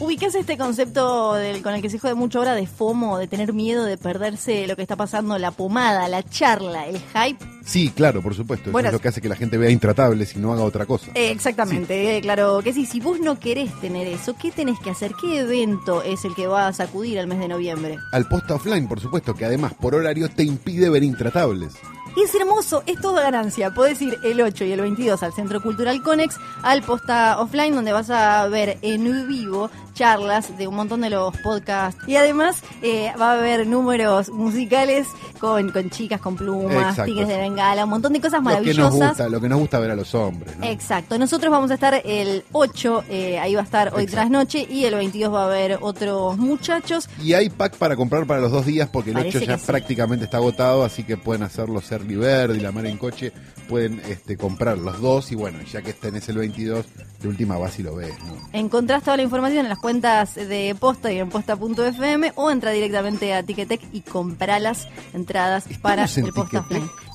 [0.00, 3.52] ¿Ubicás este concepto del, con el que se jode mucho ahora de FOMO, de tener
[3.52, 7.38] miedo de perderse lo que está pasando, la pomada, la charla, el hype?
[7.64, 8.72] Sí, claro, por supuesto.
[8.72, 10.84] Bueno, Eso es lo que hace que la gente vea intratables y no haga otra
[10.84, 11.12] cosa.
[11.14, 12.86] Eh, exactamente, eh, claro que sí.
[12.86, 15.12] Si vos no querés tener eso, ¿qué tenés que hacer?
[15.18, 17.96] ¿Qué evento es el que va a sacudir al mes de noviembre?
[18.12, 21.74] Al posta offline, por supuesto, que además por horario te impide ver intratables.
[22.16, 23.74] Y es hermoso, es toda ganancia.
[23.74, 27.92] Podés ir el 8 y el 22 al Centro Cultural Conex, al posta offline, donde
[27.92, 32.00] vas a ver en vivo charlas de un montón de los podcasts.
[32.06, 35.06] Y además eh, va a haber números musicales
[35.40, 37.04] con, con chicas con plumas, Exacto.
[37.04, 39.08] tigres de bengala, un montón de cosas Lo que, nos maravillosas.
[39.08, 40.56] gusta, lo que nos gusta ver a los hombres.
[40.58, 40.66] ¿no?
[40.66, 44.12] Exacto, nosotros vamos a estar el 8, eh, ahí va a estar hoy Exacto.
[44.20, 47.08] tras noche, y el 22 va a haber otros muchachos.
[47.22, 49.64] Y hay pack para comprar para los dos días porque el Parece 8 ya sí.
[49.66, 53.32] prácticamente está agotado, así que pueden hacerlo Serli Verde y la mar en coche,
[53.68, 56.84] pueden este, comprar los dos y bueno, ya que tenés el 22,
[57.20, 58.14] de última vas y lo ves.
[58.24, 58.34] ¿no?
[58.52, 63.34] Encontrás toda la información en las cuentas de Posta y en posta.fm o entra directamente
[63.34, 66.64] a Ticketek y comprá las entradas para en el Posta.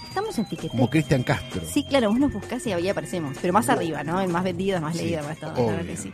[0.08, 0.70] Estamos en Ticketek.
[0.70, 1.64] Como Cristian Castro.
[1.66, 4.22] Sí, claro, vos nos buscás y ahí aparecemos, pero más arriba, ¿no?
[4.22, 6.14] El más vendido, el más Sí, más todo, claro que sí.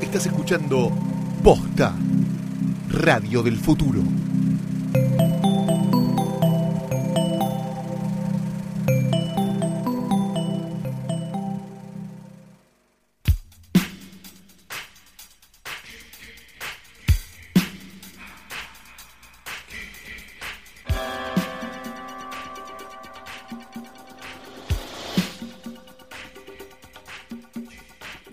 [0.00, 0.92] Estás escuchando
[1.42, 1.92] Posta,
[2.88, 4.27] Radio del Futuro.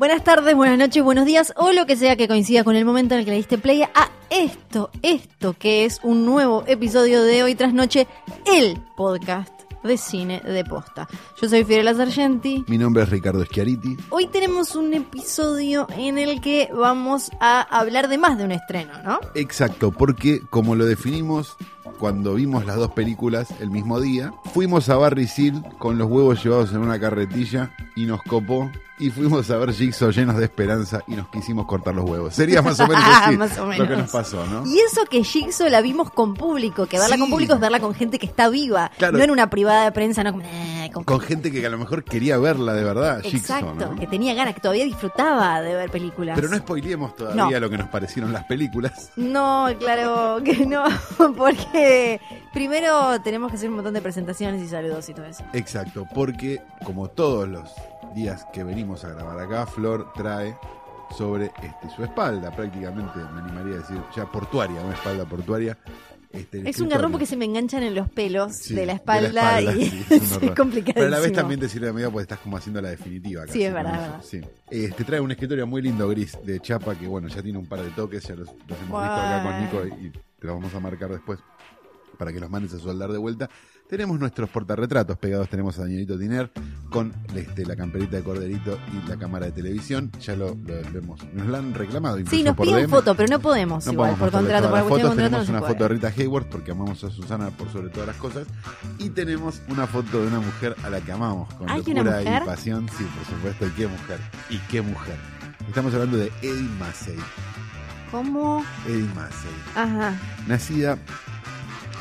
[0.05, 3.15] Buenas tardes, buenas noches, buenos días o lo que sea que coincida con el momento
[3.15, 7.41] en el que le diste play a esto, esto que es un nuevo episodio de
[7.41, 8.07] Hoy tras Noche,
[8.45, 9.51] el podcast
[9.83, 11.07] de cine de posta.
[11.41, 12.63] Yo soy Fiorella Sargenti.
[12.67, 13.97] Mi nombre es Ricardo Schiariti.
[14.11, 19.01] Hoy tenemos un episodio en el que vamos a hablar de más de un estreno,
[19.03, 19.19] ¿no?
[19.33, 21.57] Exacto, porque como lo definimos
[21.97, 26.43] cuando vimos las dos películas el mismo día, fuimos a Barry Seal con los huevos
[26.43, 28.69] llevados en una carretilla y nos copó.
[28.97, 32.33] Y fuimos a ver Jigsaw llenos de esperanza y nos quisimos cortar los huevos.
[32.33, 33.97] Sería más o menos así Más o lo que menos.
[33.97, 34.65] nos pasó, ¿no?
[34.65, 37.19] Y eso que Jigsaw la vimos con público, que verla Sí.
[37.21, 39.17] con público es verla con gente que está viva, Claro.
[39.17, 41.77] no en una privada de prensa, no como, eh, con Con gente que a lo
[41.77, 43.99] mejor quería verla de verdad, Jigsaw, Exacto, ¿no?
[43.99, 46.35] que tenía ganas, que todavía disfrutaba de ver películas.
[46.35, 47.59] Pero no spoileemos todavía No.
[47.59, 49.11] lo que nos parecieron las películas.
[49.17, 50.85] No, claro que no,
[51.37, 52.21] porque
[52.53, 55.43] primero tenemos que hacer un montón de presentaciones y saludos y todo eso.
[55.53, 57.69] Exacto, porque como todos los
[58.15, 60.57] días que venimos a grabar acá, Flor trae
[61.15, 65.77] sobre este, su espalda, prácticamente, me animaría a decir, ya portuaria, una espalda portuaria.
[66.31, 69.61] este, Es un garrón porque se me enganchan en los pelos Sí, de la espalda,
[69.61, 70.55] y sí, es es horror.
[70.55, 70.93] complicadísimo.
[70.95, 73.43] Pero a la vez también te sirve de medio porque estás como haciendo la definitiva.
[73.43, 74.21] Sí, casi, es verdad, es verdad.
[74.23, 74.41] Sí.
[74.71, 77.81] Este, trae un escritorio muy lindo gris de chapa que, bueno, ya tiene un par
[77.81, 80.79] de toques, ya los, los hemos visto acá con Nico y te los vamos a
[80.79, 81.39] marcar después
[82.17, 83.49] para que los mandes a soldar de vuelta.
[83.87, 86.51] Tenemos nuestros portarretratos pegados, tenemos a Danielito Tiner
[86.89, 90.11] con este, la camperita de corderito y la cámara de televisión.
[90.21, 92.17] Ya lo, lo- lo hemos, nos lo han reclamado.
[92.27, 92.89] Sí, nos por piden DM.
[92.89, 94.97] foto, pero no podemos No igual, podemos por contrato, por fotos.
[95.09, 95.73] contrato Tenemos una puede.
[95.73, 98.47] foto de Rita Hayworth porque amamos a Susana por sobre todas las cosas.
[98.97, 102.41] Y tenemos una foto de una mujer a la que amamos con ¿Hay una locura
[102.41, 102.89] y pasión.
[102.97, 103.67] Sí, por supuesto.
[103.67, 104.19] ¿Y qué mujer?
[104.49, 105.15] ¿Y qué mujer?
[105.67, 107.17] Estamos hablando de Eddie Massey.
[108.09, 108.65] ¿Cómo?
[108.87, 109.51] Eddie Massey.
[109.75, 110.15] Ajá.
[110.47, 110.97] Nacida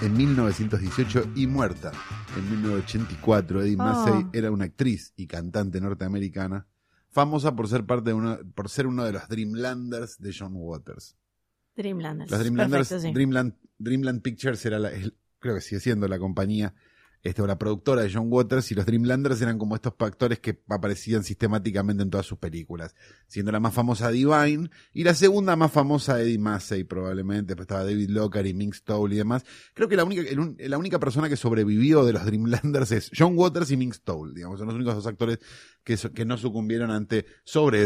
[0.03, 1.93] en 1918 y muerta
[2.37, 3.62] en 1984.
[3.62, 3.78] Eddie Oh.
[3.78, 6.66] Massey era una actriz y cantante norteamericana
[7.10, 11.16] famosa por ser parte de uno, por ser uno de los Dreamlanders de John Waters.
[11.77, 12.31] Dreamlanders.
[12.31, 13.15] Los Dreamlanders, Perfecto, sí.
[13.15, 14.91] Dreamland, Dreamland Pictures era la,
[15.38, 16.75] creo que sigue siendo la compañía,
[17.25, 20.61] este, o la productora de John Waters, y los Dreamlanders eran como estos actores que
[20.69, 22.95] aparecían sistemáticamente en todas sus películas,
[23.27, 27.83] siendo la más famosa Divine, y la segunda más famosa Eddie Massey probablemente, pues estaba
[27.85, 29.45] David Locker y Mink Stole y demás.
[29.75, 33.32] Creo que la única, el la única persona que sobrevivió de los Dreamlanders es John
[33.37, 35.38] Waters y Mink Stole, digamos, son los únicos dos actores
[35.82, 37.26] que, so- que no sucumbieron ante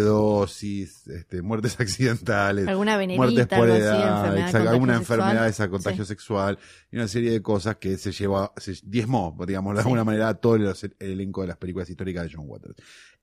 [0.03, 5.69] sobredosis, este, muertes accidentales, Alguna muertes por algo así, edad, enfermedad, exacto, alguna enfermedad, esa
[5.69, 6.09] contagio Sí.
[6.09, 6.59] sexual
[6.91, 10.35] y una serie de cosas que se llevó, se diezmó, digamos, de alguna manera a
[10.35, 12.77] todo el, el elenco de las películas históricas de John Waters.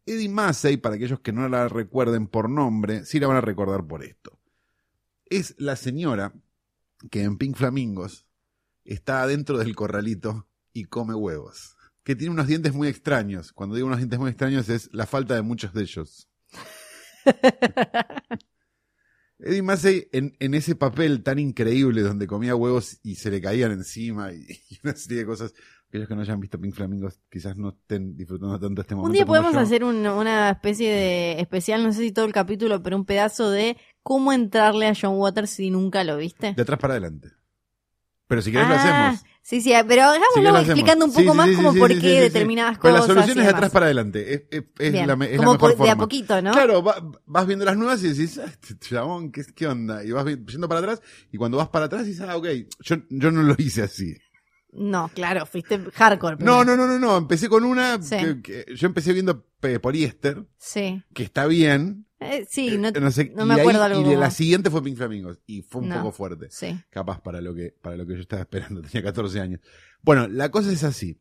[0.05, 3.85] Eddie Massey, para aquellos que no la recuerden por nombre, sí la van a recordar
[3.85, 4.39] por esto.
[5.25, 6.33] Es la señora
[7.09, 8.27] que en Pink Flamingos
[8.83, 11.75] está adentro del corralito y come huevos.
[12.03, 13.51] Que tiene unos dientes muy extraños.
[13.51, 16.29] Cuando digo unos dientes muy extraños es la falta de muchos de ellos.
[19.39, 23.71] Eddie Massey en, en ese papel tan increíble donde comía huevos y se le caían
[23.71, 25.53] encima y, y una serie de cosas.
[25.95, 29.07] Aquellos que no hayan visto Pink Flamingos quizás no estén disfrutando tanto este momento.
[29.11, 32.83] Un día podemos hacer un- una especie de especial, no sé si todo el capítulo,
[32.83, 36.53] pero un pedazo de cómo entrarle a John Waters si nunca lo viste.
[36.53, 37.29] De atrás para adelante.
[38.27, 38.77] Pero si querés lo Ah,
[39.09, 39.23] hacemos.
[39.41, 40.69] Sí, sí, pero hagámoslo Si querés lo hacemos.
[40.69, 42.19] explicando un Sí, poco sí, más sí, como sí, por sí, qué sí, sí, sí.
[42.23, 43.07] determinadas Pero cosas.
[43.07, 44.33] la solución es de atrás para adelante.
[44.33, 45.07] Es, es- es Bien.
[45.07, 45.97] la, mejor por- de a forma.
[45.97, 46.51] poquito, ¿no?
[46.51, 50.03] Claro, va- vas viendo las nuevas y decís, ah, este chabón, ¿qué, ¿qué onda?
[50.03, 51.01] Y vas yendo para atrás,
[51.31, 52.47] y cuando vas para atrás dices, ah, ok,
[52.83, 54.17] yo, yo no lo hice así.
[54.77, 56.37] No, claro, fuiste hardcore.
[56.43, 58.17] No, no, no, no, no, empecé con una, Sí.
[58.17, 61.01] que, que- yo empecé viendo eh, poliéster, Sí.
[61.13, 62.05] que está bien.
[62.19, 64.69] Eh, sí, no, eh, no, sé, no me ahí- acuerdo algo Y de la siguiente
[64.69, 65.95] fue Pink Flamingos, y fue un No.
[65.97, 66.47] poco fuerte.
[66.49, 66.77] Sí.
[66.89, 69.59] Capaz para lo que, para lo que yo estaba esperando, tenía 14 años.
[70.01, 71.19] Bueno, la cosa es así.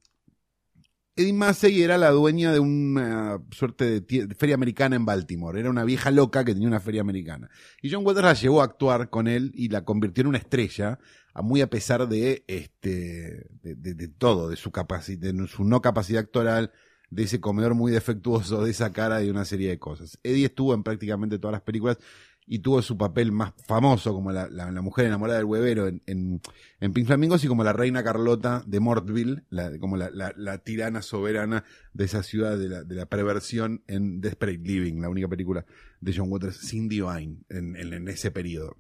[1.16, 5.60] Eddie Massey era la dueña de una suerte de feria americana en Baltimore.
[5.60, 7.48] Era una vieja loca que tenía una feria americana.
[7.80, 10.98] Y John Waters la llevó a actuar con él y la convirtió en una estrella,
[11.34, 15.64] a muy a pesar de este, de, de- de todo, de su capacidad, de su
[15.64, 16.72] no capacidad actoral,
[17.10, 20.18] de ese comedor muy defectuoso, de esa cara y una serie de cosas.
[20.22, 21.98] Eddie estuvo en prácticamente todas las películas
[22.46, 26.40] y tuvo su papel más famoso como la, la- mujer enamorada del huevero en, en,
[26.80, 31.64] en Pink Flamingos y como la reina Carlota de Mortville, la- como la tirana soberana
[31.94, 35.64] de esa ciudad de la, de la perversión en Desperate Living, la única película
[36.00, 38.76] de John Waters sin Divine en, en- en ese periodo.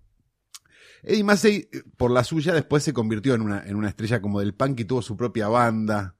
[1.06, 4.40] Eddie Massey, eh, por la suya, después se convirtió en una, en una estrella como
[4.40, 6.16] del punk y tuvo su propia banda.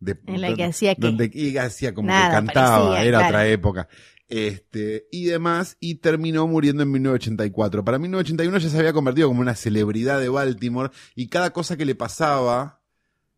[0.00, 3.18] de- En la que donde- hacía donde y hacía como Nada, que cantaba, parecía, era
[3.18, 3.28] claro.
[3.34, 3.88] otra época.
[4.28, 7.84] Este, y demás, y terminó muriendo en 1984.
[7.84, 11.84] Para 1981 ya se había convertido como una celebridad de Baltimore y cada cosa que
[11.86, 12.82] le pasaba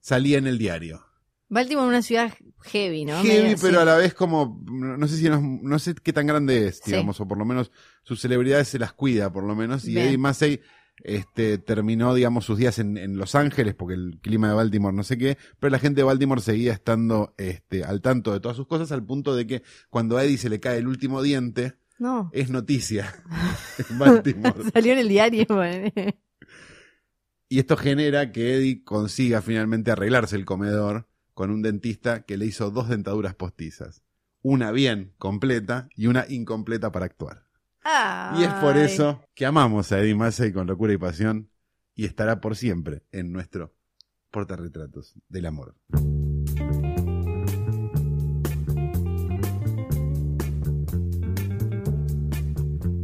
[0.00, 1.05] salía en el diario.
[1.48, 2.32] Baltimore es una ciudad
[2.64, 3.22] heavy, ¿no?
[3.22, 3.82] Heavy, Medio- pero sí.
[3.82, 6.90] a la vez como, no sé si no, no sé qué tan grande es, Sí.
[6.92, 7.70] digamos, o por lo menos
[8.02, 10.06] sus celebridades se las cuida, por lo menos, y Bien.
[10.08, 10.60] Eddie Massey
[11.04, 15.04] este, terminó, digamos, sus días en, en Los Ángeles, porque el clima de Baltimore no
[15.04, 18.66] sé qué, pero la gente de Baltimore seguía estando este, al tanto de todas sus
[18.66, 22.30] cosas, al punto de que cuando a Eddie se le cae el último diente, No.
[22.32, 23.14] es noticia
[23.90, 24.70] en Baltimore.
[24.72, 25.44] Salió en el diario.
[25.50, 25.92] bueno.
[27.48, 32.46] Y esto genera que Eddie consiga finalmente arreglarse el comedor con un dentista que le
[32.46, 34.02] hizo dos dentaduras postizas.
[34.40, 37.44] Una bien completa y una incompleta para actuar.
[38.38, 41.50] Y es por eso que amamos a Eddie Massey con locura y pasión
[41.94, 43.74] y estará por siempre en nuestro
[44.30, 45.74] portarretratos del amor.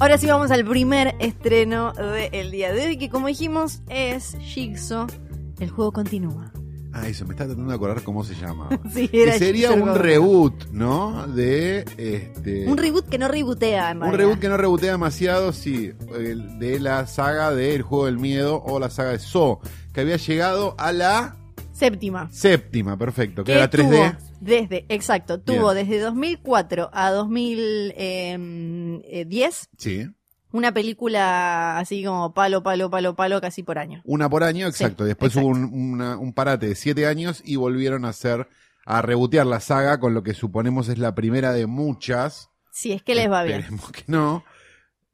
[0.01, 5.07] Ahora sí vamos al primer estreno del día de hoy, que como dijimos es Jigsaw.
[5.61, 6.51] El juego continúa.
[6.95, 8.69] Ah, eso, me está tratando de acordar cómo se llama.
[8.93, 11.27] Sí, Que era sería Jigsaw un reboot, ¿no?
[11.27, 12.67] De este.
[12.69, 16.79] Un reboot que no rebootea, en Un reboot que no rebootea demasiado, sí, el- de
[16.81, 19.61] la saga del juego del miedo o la saga de Saw,
[19.95, 21.37] que había llegado a la
[21.73, 22.29] Séptima.
[22.31, 23.89] séptima, perfecto, que que era 3D.
[23.89, 25.87] tuvo desde, exacto, tuvo Bien.
[25.89, 30.07] desde 2004 a 2010 Sí,
[30.53, 34.01] una película así como palo, palo, palo, palo casi por año.
[34.05, 35.05] una por año, exacto.
[35.05, 35.49] Sí, Después exacto.
[35.49, 38.49] hubo un, una- un parate de siete años y volvieron a hacer,
[38.87, 42.51] a rebotear la saga con lo que suponemos es la primera de muchas.
[42.71, 43.61] Si es que les va bien.
[43.61, 44.45] Esperemos que no.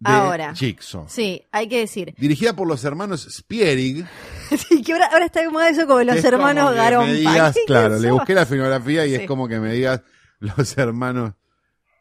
[0.00, 0.55] De Ahora.
[0.55, 1.06] Jigsaw.
[1.08, 2.14] Sí, hay que decir.
[2.17, 4.06] Dirigida por los hermanos Spierig.
[4.56, 7.06] Sí, que ahora, ahora está moda eso como los Es como hermanos Garón.
[7.06, 9.15] me digas, ¿Qué claro, le busqué la filmografía y Sí.
[9.22, 10.03] es como que me digas
[10.39, 11.34] los hermanos.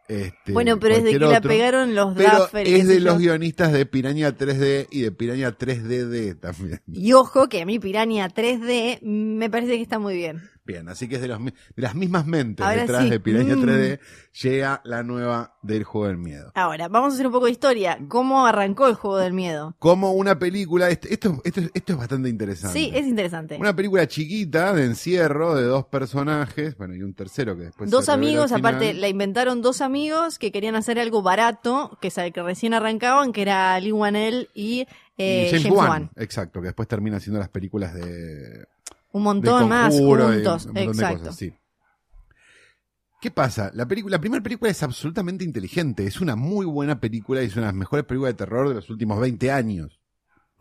[0.07, 1.49] Este, Bueno, pero es de que cualquier la otro.
[1.49, 3.05] pegaron los Duffer es de yo.
[3.05, 6.81] los guionistas de Piraña 3D y de Piraña 3DD también.
[6.91, 10.49] Y ojo que a mí Piranha 3D me parece que está muy bien.
[10.67, 13.09] Bien, así que es de, los mi- de las mismas mentes Ahora detrás sí.
[13.09, 13.61] de Piraña Mm.
[13.63, 13.99] 3D
[14.43, 16.51] llega la nueva del juego del miedo.
[16.55, 17.97] Ahora, vamos a hacer un poco de historia.
[18.09, 19.75] ¿Cómo arrancó el juego del miedo?
[19.79, 22.77] Como una película, esto, esto, esto, esto es bastante interesante.
[22.77, 23.55] Sí, es interesante.
[23.57, 28.05] Una película chiquita de encierro de dos personajes, bueno, y un tercero que después dos
[28.05, 32.09] se amigos, aparte la inventaron dos amigos que querían hacer algo barato, que,
[32.43, 34.85] recién arrancaban, que era Lee Wanell y,
[35.17, 36.11] eh, James, James, Wan, Wan.
[36.17, 38.67] exacto, que después termina haciendo las películas de,
[39.17, 40.65] Un de montón más y juntos.
[40.65, 41.53] un montón de cosas, sí.
[43.19, 43.71] ¿Qué pasa?
[43.73, 47.53] La película, la primera película es absolutamente inteligente, es una muy buena película y es
[47.53, 49.99] una de las mejores películas de terror de los últimos 20 años.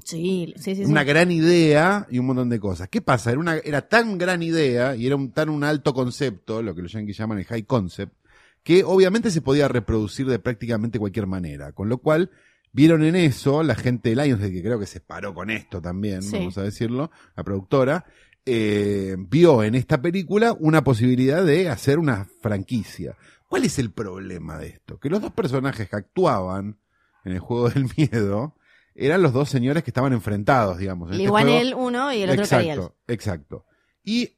[0.04, 0.84] Sí, sí, sí.
[0.84, 0.90] sí.
[0.90, 2.88] Una gran idea y un montón de cosas.
[2.88, 3.30] ¿Qué pasa?
[3.30, 6.82] Era, una, era tan gran idea y era un, tan un alto concepto, lo que
[6.82, 8.14] los yankees llaman el high concept,
[8.62, 11.72] que obviamente se podía reproducir de prácticamente cualquier manera.
[11.72, 12.30] Con lo cual,
[12.72, 16.22] vieron en eso, la gente de Lionsgate, que creo que se paró con esto también,
[16.22, 16.36] Sí.
[16.38, 18.04] vamos a decirlo, la productora,
[18.46, 23.16] eh, vio en esta película una posibilidad de hacer una franquicia.
[23.48, 24.98] ¿Cuál es el problema de esto?
[24.98, 26.78] Que los dos personajes que actuaban
[27.24, 28.54] en el juego del miedo,
[28.94, 31.08] eran los dos señores que estaban enfrentados, digamos.
[31.08, 32.78] En este Liguanel juego- uno y el otro Cariel.
[32.78, 33.64] Exacto, exacto.
[34.04, 34.30] Y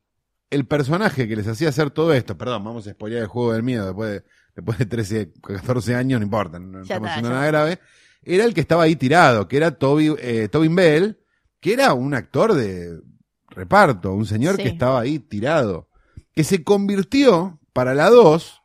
[0.50, 3.62] el personaje que les hacía hacer todo esto, perdón, vamos a spoilear el juego del
[3.62, 4.24] miedo después de,
[4.56, 7.78] después de 13, 14 años, no importa, no Ya estamos está, haciendo nada grave,
[8.22, 11.18] era el que estaba ahí tirado, que era Toby, eh, Tobin Bell,
[11.60, 12.98] que era un actor de
[13.58, 14.62] reparto, un señor Sí.
[14.62, 15.88] que estaba ahí tirado,
[16.34, 18.62] que se convirtió para la 2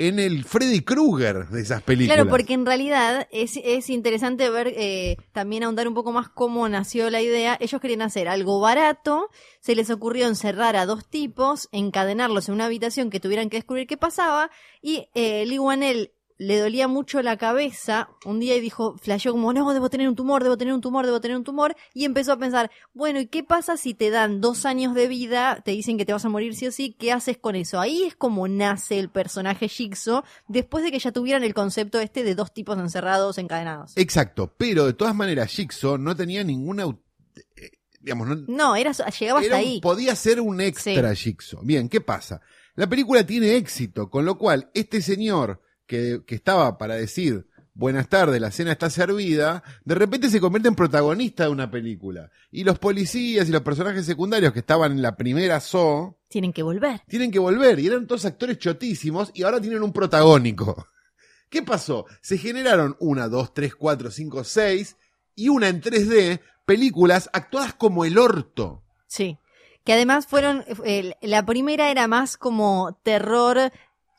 [0.00, 2.18] en el Freddy Krueger de esas películas.
[2.18, 6.68] Claro, porque en realidad es, es interesante ver, eh, también ahondar un poco más cómo
[6.68, 7.58] nació la idea.
[7.60, 9.28] Ellos querían hacer algo barato,
[9.60, 13.88] se les ocurrió encerrar a dos tipos, encadenarlos en una habitación que tuvieran que descubrir
[13.88, 18.96] qué pasaba, y eh, Lee Wanell le dolía mucho la cabeza un día y dijo,
[18.98, 21.74] flasheó como, no, debo tener un tumor, debo tener un tumor, debo tener un tumor,
[21.94, 25.60] y empezó a pensar, bueno, ¿y qué pasa si te dan dos años de vida,
[25.64, 27.80] te dicen que te vas a morir sí o sí, ¿qué haces con eso?
[27.80, 32.22] Ahí es como nace el personaje Jigsaw, después de que ya tuvieran el concepto este
[32.22, 33.92] de dos tipos encerrados, encadenados.
[33.96, 36.84] Exacto, pero de todas maneras Jigsaw no tenía ninguna...
[37.56, 39.80] eh, digamos, no, No, era, llegaba hasta un- ahí.
[39.80, 41.60] Podía ser un extra Jigsaw.
[41.64, 42.40] Bien, ¿qué pasa?
[42.76, 48.08] La película tiene éxito, con lo cual este señor que, que estaba para decir buenas
[48.08, 52.28] tardes, la cena está servida, de repente se convierte en protagonista de una película.
[52.50, 56.64] Y los policías y los personajes secundarios que estaban en la primera Saw Tienen que
[56.64, 57.00] volver.
[57.06, 60.86] tienen que volver y eran todos actores chotísimos y ahora tienen un protagónico.
[61.48, 62.04] ¿Qué pasó?
[62.20, 64.96] Se generaron una, dos, tres, cuatro, cinco, seis
[65.36, 68.82] y una en 3D películas actuadas como el orto.
[69.06, 69.38] Sí.
[69.84, 73.72] Que además fueron, eh, la primera era más como terror,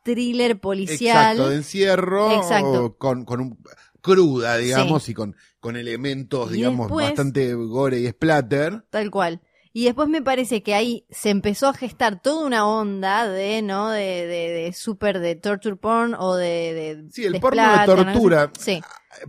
[0.04, 1.32] thriller policial.
[1.34, 2.98] Exacto, de encierro, Exacto.
[2.98, 3.58] con, con un,
[4.02, 8.84] cruda, digamos, y con, con elementos, Y digamos, después- bastante gore y splatter.
[8.90, 9.42] Tal cual.
[9.72, 13.90] Y después me parece que ahí se empezó a gestar toda una onda de, ¿no?
[13.90, 18.52] De, de, de super de torture porn o de, de Sí, el porno de tortura.
[18.60, 18.82] Sí.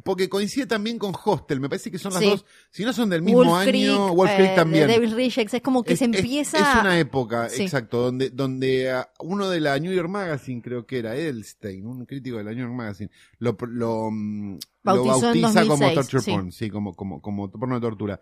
[0.04, 2.28] Porque coincide también con Hostel, me parece que son las Sí.
[2.28, 4.86] dos, si no son del mismo Wolf año, Creek, Wolf Creek eh, también.
[4.86, 7.62] de Devil Rejects, es como que Es- se es- empieza Es, una época, Sí.
[7.62, 12.36] exacto, donde, donde uno de la New York Magazine, creo que era Edelstein, un crítico
[12.36, 16.70] de la New York Magazine, lo, lo, mm, lo bautiza como 2006, torture porn, sí,
[16.70, 18.20] como, como, como porno de tortura.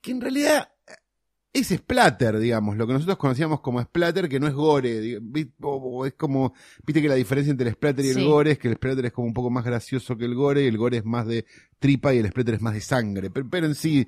[0.00, 0.68] Que en realidad
[1.52, 6.54] es splatter, digamos, lo que nosotros conocíamos como splatter, que no es gore, es como,
[6.86, 8.20] viste que la diferencia entre el splatter y Sí.
[8.20, 10.62] el gore es que el splatter es como un poco más gracioso que el gore,
[10.62, 11.44] y el gore es más de
[11.80, 14.06] tripa y el splatter es más de sangre, pero, pero en sí...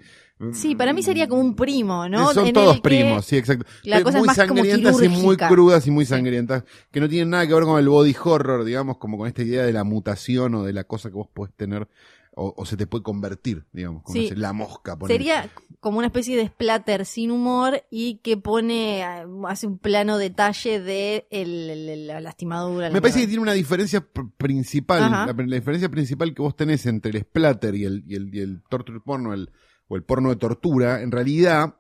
[0.53, 2.31] Sí, para mí sería como un primo, ¿no?
[2.31, 3.65] Eh, Son En todos primos, sí, exacto.
[3.85, 7.09] la cosa es muy más como sangrientas y muy crudas y muy sangrientas, que no
[7.09, 9.83] tienen nada que ver con el body horror, digamos, como con esta idea de la
[9.85, 11.89] mutación o de la cosa que vos podés tener
[12.35, 14.31] o, o se te puede convertir, digamos, como Sí.
[14.35, 14.97] la mosca.
[15.07, 20.17] Sería como una especie de splatter sin humor y que pone, eh, hace un plano
[20.17, 22.89] detalle de el- el- la lastimadura.
[22.89, 26.87] la Me parece que tiene una diferencia pr- principal, la diferencia principal que vos tenés
[26.87, 29.51] entre el splatter y el, y el, y el torture porno el,
[29.89, 31.77] o el porno de tortura, en realidad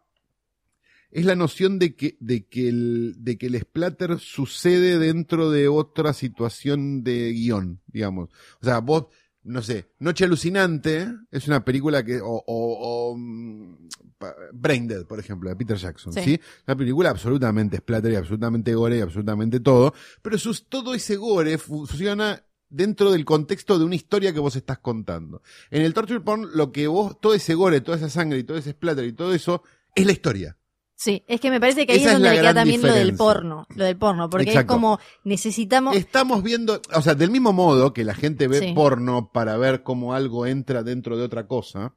[1.10, 5.68] es la noción de que, de que el, de que el splatter sucede dentro de
[5.68, 8.30] otra situación de guion, digamos.
[8.60, 9.06] O sea, vos,
[9.44, 15.04] no sé, Noche Alucinante es una película que, o, o, o mm, pa- Brain Dead,
[15.06, 16.20] por ejemplo, de Peter Jackson, Sí.
[16.22, 16.40] ¿sí?
[16.66, 21.58] Una película absolutamente splatter y absolutamente gore y absolutamente todo, pero sus, todo ese gore
[21.58, 25.42] funciona dentro del contexto de una historia que vos estás contando.
[25.70, 28.56] En el torture porn, lo que vos, todo ese gore, toda esa sangre y todo
[28.56, 29.62] ese splatter y todo eso,
[29.94, 30.56] es la historia.
[31.02, 33.16] Sí, es que me parece que ahí Esa es donde le queda también lo del
[33.16, 34.72] porno, lo del porno, porque Exacto.
[34.72, 38.72] es como necesitamos Estamos viendo, o sea, del mismo modo que la gente ve Sí.
[38.72, 41.96] porno para ver cómo algo entra dentro de otra cosa,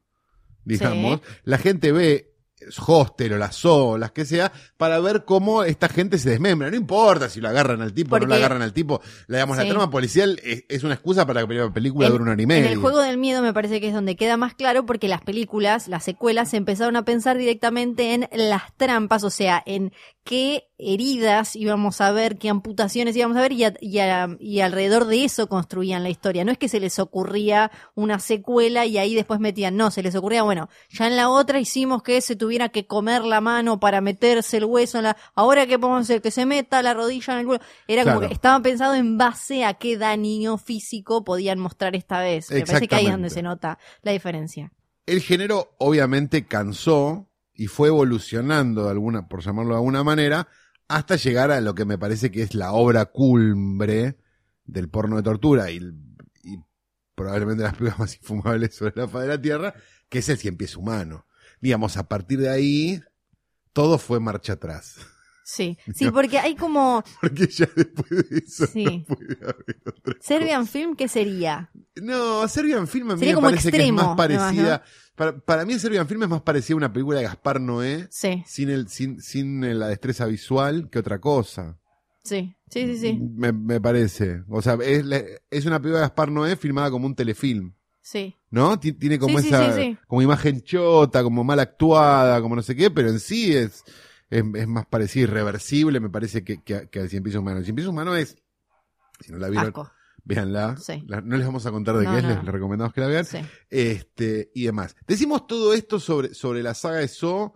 [0.64, 2.34] digamos, la gente ve
[2.86, 6.70] Hostel o la SO o las que sea, para ver cómo esta gente se desmembra.
[6.70, 9.00] No importa si lo agarran al tipo o no lo agarran al tipo.
[9.26, 9.62] La, digamos, Sí.
[9.64, 12.40] la trama policial es, es una excusa para que la película En- dure una hora
[12.42, 15.08] y En el juego del miedo me parece que es donde queda más claro porque
[15.08, 19.92] las películas, las secuelas, se empezaron a pensar directamente en las trampas, o sea, en
[20.26, 24.60] qué heridas íbamos a ver, qué amputaciones íbamos a ver y, a- y, a- y
[24.60, 26.44] alrededor de eso construían la historia.
[26.44, 30.14] No es que se les ocurría una secuela y ahí después metían, no, se les
[30.14, 34.00] ocurría, bueno, ya en la otra hicimos que se tuviera que comer la mano para
[34.02, 35.16] meterse el hueso en la...
[35.34, 37.60] Ahora qué podemos hacer, que se meta la rodilla en el culo.
[37.88, 42.50] Era como que estaba pensado en base a qué daño físico podían mostrar esta vez.
[42.50, 44.72] Me parece que ahí es donde se nota la diferencia.
[45.06, 50.48] El género obviamente cansó y fue evolucionando de alguna, por llamarlo de alguna manera,
[50.88, 54.18] hasta llegar a lo que me parece que es la obra cumbre
[54.64, 55.76] del porno de tortura y,
[56.44, 56.58] y
[57.14, 59.74] probablemente las películas más infumables sobre la faz de la Tierra,
[60.08, 61.26] que es el cien pies humano.
[61.60, 63.02] Digamos, a partir de ahí,
[63.72, 64.96] todo fue marcha atrás.
[65.44, 68.84] Sí, sí, porque hay como Porque ya después de eso Sí.
[68.84, 71.70] no puede haber otra Serbian Film, ¿qué sería?
[71.94, 74.84] No, Serbian Film a mí Sería me como parece extremo, que es más además, parecida.
[75.16, 78.42] Para, para mí Serbian Film es más parecida a una película de Gaspar Noé Sí,
[78.46, 81.78] sin el, sin, sin la destreza visual que otra cosa.
[82.24, 84.42] sí, sí, sí, sí, Me, me parece.
[84.48, 87.72] O sea, es, la- es una película de Gaspar Noé filmada como un telefilm.
[88.02, 88.34] sí.
[88.50, 88.78] ¿No?
[88.78, 89.98] Ti- Tiene como Sí, esa, sí, sí.
[90.06, 93.82] como imagen chota, como mal actuada, como no sé qué, pero en sí es,
[94.30, 97.58] es, es más parecida, irreversible, me parece que, que, que al Cien Pies Humano.
[97.58, 98.36] El Cien Pies Humano es,
[99.20, 99.90] si no la vieron, Asco.
[100.26, 100.76] Véanla.
[100.76, 101.02] Sí.
[101.06, 102.28] La- no les vamos a contar de No, qué es, no.
[102.30, 103.24] les, les recomendamos que la vean.
[103.24, 103.38] Sí.
[103.70, 104.94] Este, y demás.
[105.06, 107.54] Decimos todo esto sobre, sobre la saga de Saw.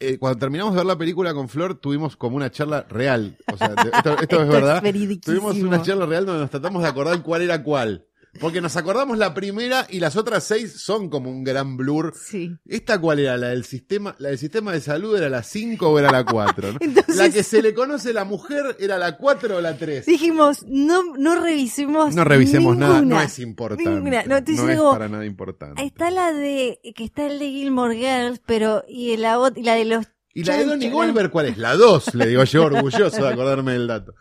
[0.00, 3.36] Eh, cuando terminamos de ver la película con Flor, tuvimos como una charla real.
[3.52, 4.82] O sea, esto, esto es verdad.
[4.82, 5.50] veridiquísimo.
[5.52, 8.06] Tuvimos una charla real donde nos tratamos de acordar cuál era cuál.
[8.40, 12.14] Porque nos acordamos la primera y las otras seis son como un gran blur.
[12.20, 12.56] Sí.
[12.66, 13.36] ¿Esta cuál era?
[13.36, 16.72] ¿La del sistema, la del sistema de salud era la 5 o era la 4?
[16.72, 16.78] ¿no?
[16.80, 20.06] Entonces- La que se le conoce la mujer era la 4 o la 3.
[20.06, 23.88] Dijimos, no, no revisemos No revisemos nada, no es importante.
[23.88, 24.24] Ninguna.
[24.24, 25.82] No, estoy es para nada importante.
[25.84, 29.74] Está la de, que está el de Gilmore Girls, pero, y la, ot- y la
[29.74, 31.58] de los ¿Y la de Donnie Chancha- Goldberg cuál es?
[31.58, 34.14] La 2, le digo yo, orgulloso de acordarme del dato.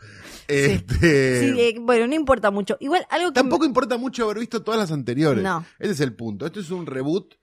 [0.47, 2.77] Este, Sí, eh, bueno, no importa mucho.
[2.79, 3.33] Igual algo que...
[3.35, 5.43] Tampoco importa mucho haber visto todas las anteriores.
[5.43, 5.65] No.
[5.79, 6.45] Ese es el punto.
[6.45, 7.35] Esto es un reboot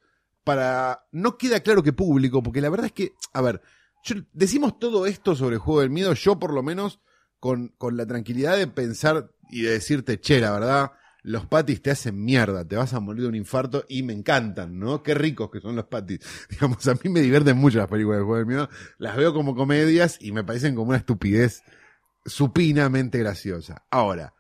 [0.44, 1.06] para...
[1.12, 3.60] No queda claro que público, porque la verdad es que, a ver,
[4.04, 7.00] yo- decimos todo esto sobre el juego del miedo, yo por lo menos
[7.38, 11.90] con, con la tranquilidad de pensar y de decirte, che, la verdad, los patis te
[11.90, 15.02] hacen mierda, te vas a morir de un infarto y me encantan, ¿no?
[15.02, 16.20] Qué ricos que son los patis.
[16.50, 19.54] Digamos, a mí me divierten mucho las películas del juego del miedo, las veo como
[19.54, 21.62] comedias y me parecen como una estupidez
[22.24, 23.84] supinamente graciosa.
[23.90, 24.34] Ahora,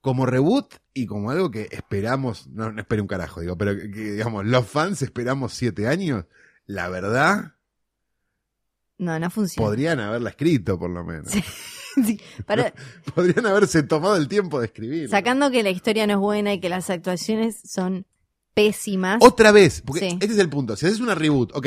[0.00, 3.90] como reboot y como algo que esperamos, no, no espere un carajo, digo, pero que,
[3.90, 6.24] que, digamos, los fans esperamos siete años,
[6.66, 7.54] la verdad,
[8.96, 9.66] No, no funciona.
[9.66, 11.30] podrían haberla escrito por lo menos.
[11.30, 11.42] Sí.
[12.06, 12.72] Sí, para-
[13.14, 15.08] Podrían haberse tomado el tiempo de escribir.
[15.08, 18.06] sacando que la historia no es buena y que las actuaciones son
[18.54, 19.18] pésimas.
[19.20, 20.18] Otra vez, porque Sí.
[20.20, 20.76] este es el punto.
[20.76, 21.66] Si haces una reboot, ok,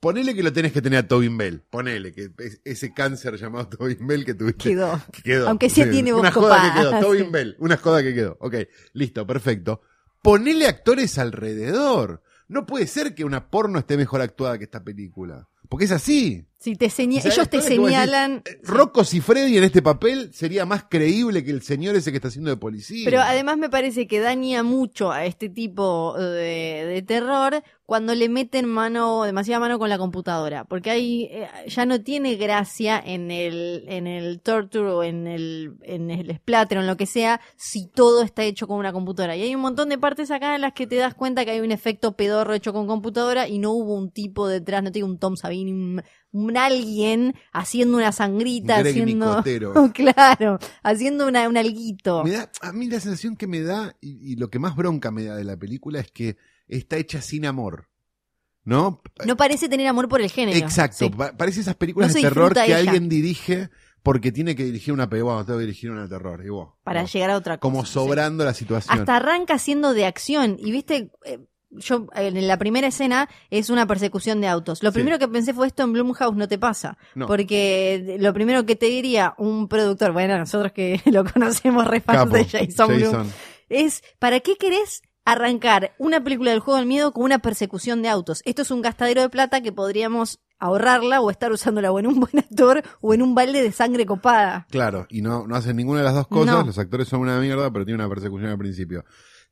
[0.00, 3.68] ponele que lo tenés que tener a Tobin Bell, ponele que es- ese cáncer llamado
[3.78, 4.70] Tobin Bell que tuviste.
[4.70, 5.00] Quedó.
[5.12, 5.48] que quedó.
[5.48, 7.30] Aunque sí tiene voz Una joda que copada, quedó, Tobin sí.
[7.30, 8.36] Bell, una joda que quedó.
[8.40, 8.54] Ok,
[8.92, 9.80] listo, perfecto.
[10.22, 12.22] Ponele actores alrededor.
[12.48, 15.48] No puede ser que una porno esté mejor actuada que esta película.
[15.68, 16.46] Porque es así.
[16.66, 18.42] Si te seña- O sea, ellos te señalan.
[18.44, 22.26] eh, Rocco Freddy en este papel sería más creíble que el señor ese que está
[22.26, 23.04] haciendo de policía.
[23.04, 28.28] Pero además me parece que daña mucho a este tipo de, de terror cuando le
[28.28, 30.64] meten mano, demasiada mano con la computadora.
[30.64, 35.76] Porque ahí eh, ya no tiene gracia en el, en el torture o en el,
[35.82, 39.36] en el splatter o en lo que sea si todo está hecho con una computadora.
[39.36, 41.60] Y hay un montón de partes acá en las que te das cuenta que hay
[41.60, 45.20] un efecto pedorro hecho con computadora y no hubo un tipo detrás, no tengo un
[45.20, 46.00] Tom Savini,
[46.32, 49.42] un, alguien haciendo una sangrita, Greg haciendo...
[49.94, 52.24] Claro, haciendo una, un alguito.
[52.24, 55.10] Me da, a mí la sensación que me da, y, y lo que más bronca
[55.10, 56.36] me da de la película es que
[56.68, 57.88] está hecha sin amor.
[58.64, 59.00] ¿No?
[59.24, 60.58] No parece tener amor por el género.
[60.58, 60.96] Exacto.
[60.98, 61.10] Sí.
[61.10, 62.78] Pa- Parece esas películas No de terror que ella.
[62.78, 63.70] alguien dirige
[64.02, 65.34] porque tiene que dirigir una película.
[65.34, 66.44] Bueno, tengo que dirigir una de terror.
[66.44, 67.60] Y vos, Para como, llegar a otra cosa.
[67.60, 67.92] como sí.
[67.92, 68.98] sobrando la situación.
[68.98, 70.56] Hasta arranca siendo de acción.
[70.58, 71.46] Y viste, eh,
[71.78, 74.82] yo en la primera escena es una persecución de autos.
[74.82, 74.94] Lo Sí.
[74.94, 76.96] primero que pensé fue esto en Blumhouse no te pasa.
[77.14, 77.26] No.
[77.26, 82.30] Porque lo primero que te diría un productor, bueno, nosotros que lo conocemos re fans
[82.32, 83.32] de Jason, Blum, Jason.
[83.68, 88.08] es ¿para qué querés arrancar una película del juego del miedo con una persecución de
[88.08, 88.42] autos?
[88.44, 92.18] Esto es un gastadero de plata que podríamos ahorrarla o estar usándola o en un
[92.20, 94.66] buen actor o en un balde de sangre copada.
[94.70, 96.54] Claro, y no, no hacen ninguna de las dos cosas.
[96.54, 96.62] No.
[96.64, 99.04] Los actores son una mierda, pero tienen una persecución al principio.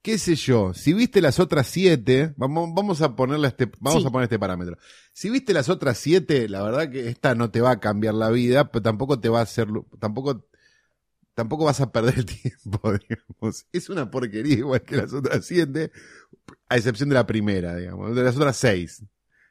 [0.05, 0.75] ¿Qué sé yo?
[0.75, 4.07] Si viste las otras siete, vamos, vamos a ponerle este, vamos Sí.
[4.07, 4.77] a poner este parámetro.
[5.15, 8.29] Si viste las otras siete, la verdad que esta no te va a cambiar la
[8.29, 9.67] vida, pero tampoco te va a hacer,
[9.99, 10.45] tampoco,
[11.35, 13.65] tampoco vas a perder el tiempo, digamos.
[13.73, 15.91] Es una porquería igual que las otras siete,
[16.69, 19.03] a excepción de la primera, digamos, de las otras seis.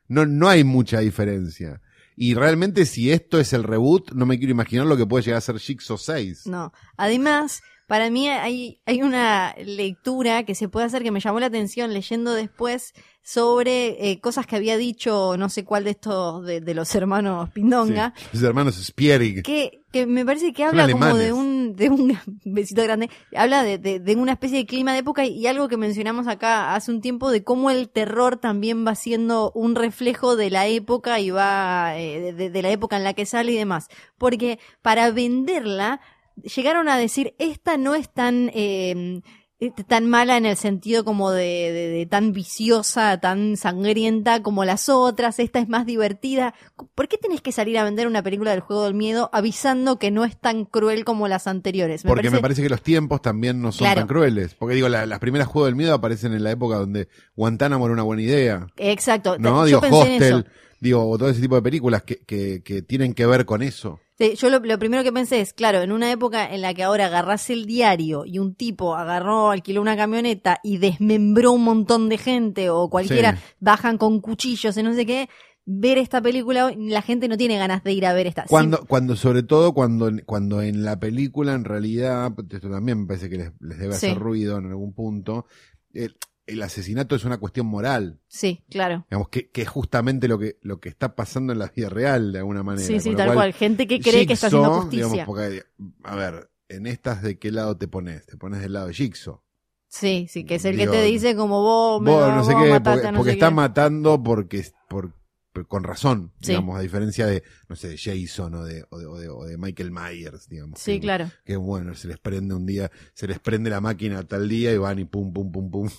[0.08, 1.82] No, no hay mucha diferencia.
[2.16, 5.40] Y realmente si esto es el reboot, no me quiero imaginar lo que puede llegar
[5.40, 6.46] a ser Jigsaw 6.
[6.46, 6.72] No.
[6.96, 11.46] Además, para mí hay, hay una lectura que se puede hacer que me llamó la
[11.46, 16.60] atención leyendo después sobre eh, cosas que había dicho no sé cuál de estos de,
[16.60, 18.16] de los hermanos Pindonga.
[18.18, 19.44] Sí, Sus hermanos Spierig.
[19.44, 23.78] Que, que me parece que habla como de un, de un besito grande, habla de,
[23.78, 26.90] de, de una especie de clima de época y, y algo que mencionamos acá hace
[26.90, 31.30] un tiempo de cómo el terror también va siendo un reflejo de la época y
[31.30, 33.88] va eh, de, de la época en la que sale y demás.
[34.18, 36.02] Porque para venderla
[36.42, 39.22] llegaron a decir esta no es tan eh,
[39.60, 44.66] eh, tan mala en el sentido como de, de- de tan viciosa, tan sangrienta como
[44.66, 46.54] las otras, esta es más divertida.
[46.96, 50.12] ¿Por qué tenés que salir a vender una película del juego del miedo avisando que
[50.12, 52.04] no es tan cruel como las anteriores?
[52.04, 54.02] Porque me parece que los tiempos también no son Claro.
[54.02, 54.54] tan crueles.
[54.56, 57.94] Porque digo, la- las primeras Juegos del Miedo aparecen en la época donde Guantánamo era
[57.94, 58.68] una buena idea.
[58.76, 59.62] Exacto, ¿No?
[59.62, 60.36] yo digo, pensé en eso.
[60.38, 63.62] Hostel, digo, o todo ese tipo de películas que, que, que tienen que ver con
[63.62, 64.00] eso.
[64.18, 66.84] Sí, yo lo, lo primero que pensé es, claro, en una época en la que
[66.84, 72.10] ahora agarrás el diario y un tipo agarró, alquiló una camioneta y desmembró un montón
[72.10, 73.42] de gente o cualquiera, Sí.
[73.60, 75.30] bajan con cuchillos y no sé qué,
[75.66, 78.44] ver esta película, la gente no tiene ganas de ir a ver esta.
[78.48, 83.30] Cuando, cuando sobre todo cuando, cuando en la película en realidad, esto también me parece
[83.30, 84.08] que les, les debe Sí.
[84.08, 85.48] hacer ruido en algún punto,
[85.94, 88.20] el, el asesinato es una cuestión moral.
[88.28, 89.06] Sí, claro.
[89.10, 92.32] Digamos, que, que es justamente lo que, lo que está pasando en la vida real
[92.34, 92.86] de alguna manera.
[92.86, 93.54] Sí, sí, Con tal cual, cual.
[93.54, 95.06] Gente que cree que está haciendo justicia.
[95.08, 95.64] digamos, porque,
[96.04, 99.42] a ver, en estas de qué lado te pones, te pones del lado de Jigsaw.
[99.88, 102.52] Sí, sí, que es el Digo, que te dice como vos, me- Vos, no sé
[102.56, 103.54] qué, porque, no porque sé está qué.
[103.54, 105.14] matando porque, por,
[105.54, 106.48] por- con razón, Sí.
[106.48, 109.44] digamos, a diferencia de, no sé, de Jason o de, o de, o de- o
[109.46, 110.80] de Michael Myers, digamos.
[110.80, 111.30] Sí, que, claro.
[111.46, 114.78] Que bueno, se les prende un día, se les prende la máquina tal día y
[114.80, 115.90] van y pum, pum, pum, pum,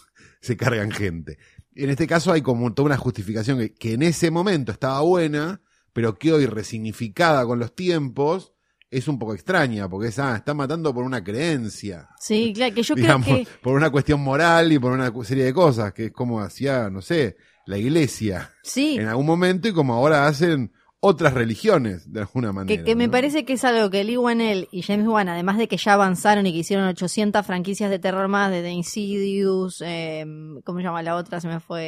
[0.44, 1.38] se cargan gente.
[1.74, 5.62] En este caso hay como toda una justificación que, que en ese momento estaba buena,
[5.92, 8.52] pero que hoy resignificada con los tiempos,
[8.90, 12.82] es un poco extraña, porque es, ah, está matando por una creencia Sí, claro, que
[12.82, 13.48] yo digamos, creo que...
[13.62, 17.02] por una cuestión moral y por una serie de cosas, que es como hacía, no
[17.02, 20.72] sé, la iglesia Sí, en algún momento y como ahora hacen
[21.06, 22.76] otras religiones, de alguna manera.
[22.78, 23.12] Que, que me ¿no?
[23.12, 26.46] parece que es algo que Lee Wanell y James Wan, además de que ya avanzaron
[26.46, 30.24] y que hicieron 800 franquicias de terror más, de The Insidious, eh,
[30.64, 31.40] ¿cómo se llama la otra?
[31.40, 31.82] Se me fue...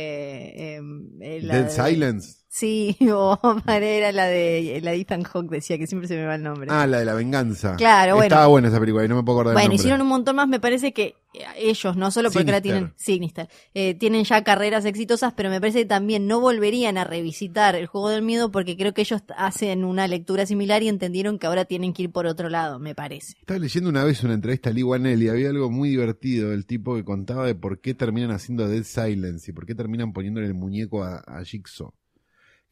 [0.54, 0.80] eh,
[1.20, 2.45] eh, la Dead de- Silence.
[2.58, 3.38] Sí, o
[3.68, 6.68] era la de la de Ethan Hawke, decía que siempre se me va el nombre.
[6.70, 7.76] Ah, la de la venganza.
[7.76, 8.28] Claro, bueno.
[8.28, 9.74] Estaba buena esa película y no me puedo acordar el Bueno, nombre.
[9.76, 12.62] hicieron un montón más, me parece que eh, ellos, no solo porque ahora Sinister.
[12.62, 17.04] tienen, Sinister, eh, tienen ya carreras exitosas, pero me parece que también no volverían a
[17.04, 21.38] revisitar el juego del miedo porque creo que ellos hacen una lectura similar y entendieron
[21.38, 23.34] que ahora tienen que ir por otro lado, me parece.
[23.38, 26.64] Estaba leyendo una vez una entrevista a Lee Wanell y había algo muy divertido del
[26.64, 30.46] tipo que contaba de por qué terminan haciendo Dead Silence y por qué terminan poniéndole
[30.46, 31.92] el muñeco a, a Jigsaw.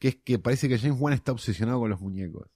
[0.05, 2.47] Que es que parece que James Wan está obsesionado con los muñecos.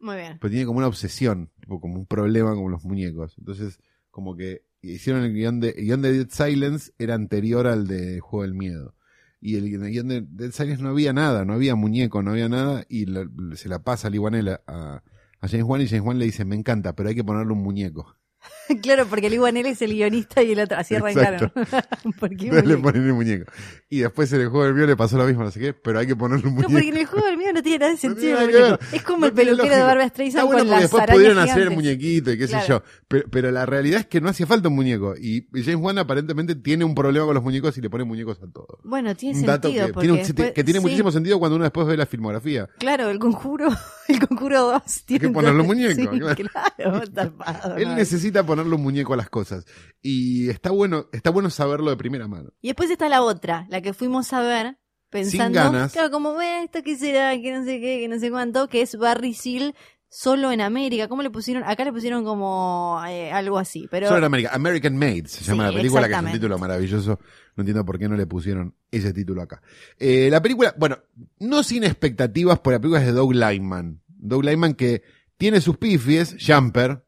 [0.00, 0.36] Muy bien.
[0.40, 3.36] pero tiene como una obsesión, tipo, como un problema con los muñecos.
[3.38, 3.78] Entonces,
[4.10, 8.18] como que hicieron el guion de, el guion de Dead Silence era anterior al de
[8.18, 8.96] Juego del Miedo.
[9.40, 12.84] Y el, guion de Dead Silence no había nada, no había muñeco, no había nada,
[12.88, 13.06] y
[13.54, 16.44] se la pasa a Lee Wanell a, a James Wan y James Wan le dice,
[16.44, 18.17] me encanta, pero hay que ponerle un muñeco.
[18.82, 21.50] claro, porque Lee Wanell es el guionista y el otro, así arrancaron.
[22.20, 23.50] ¿Por qué No le ponen el muñeco.
[23.90, 25.98] Y después en el Juego del Miedo le pasó lo mismo, no sé qué, pero
[25.98, 26.72] hay que ponerle un No, muñeco.
[26.72, 28.40] porque en el juego del miedo no tiene nada de sentido.
[28.40, 28.78] el ver.
[28.92, 29.82] Es como No el peluquero de.
[29.82, 32.62] Barbara Streisand bueno con porque las después pudieron hacer el muñequito y qué Claro.
[32.64, 32.82] sé yo.
[33.08, 35.14] Pero, pero la realidad es que no hacía falta un muñeco.
[35.16, 38.46] Y James Wan aparentemente tiene un problema con los muñecos y le pone muñecos a
[38.50, 38.78] todo.
[38.84, 39.86] Bueno, tiene Un dato sentido.
[39.86, 42.06] que porque tiene, un- después- que tiene sí, muchísimo sentido cuando uno después ve la
[42.06, 42.68] filmografía.
[42.78, 43.68] Claro, el conjuro,
[44.08, 47.00] el conjuro 2 tiene que ponerle un muñeco, Sí, claro.
[47.12, 47.96] tapado, Él ¿no?
[48.28, 49.64] Necesita ponerle un muñeco a las cosas.
[50.02, 52.50] Y está bueno, está bueno saberlo de primera mano.
[52.60, 54.78] Y después está la otra, la que fuimos a ver
[55.10, 55.92] pensando, ganas.
[55.92, 58.82] claro, como ve esto qué será, que no sé qué, que no sé cuánto, que
[58.82, 59.74] es Barry Seal
[60.10, 61.08] solo en América.
[61.08, 61.62] ¿Cómo le pusieron?
[61.64, 64.50] Acá le pusieron como eh, algo así, pero Solo en América.
[64.52, 66.38] American Made se llama Sí, la película, que es un exactamente.
[66.38, 67.18] título maravilloso.
[67.56, 69.62] No entiendo por qué no le pusieron ese título acá.
[69.98, 70.98] Eh, la película, bueno,
[71.40, 74.00] no sin expectativas, por la película es de Doug Lyman.
[74.06, 75.02] Doug Lyman que
[75.36, 77.04] tiene sus pifies, Jumper,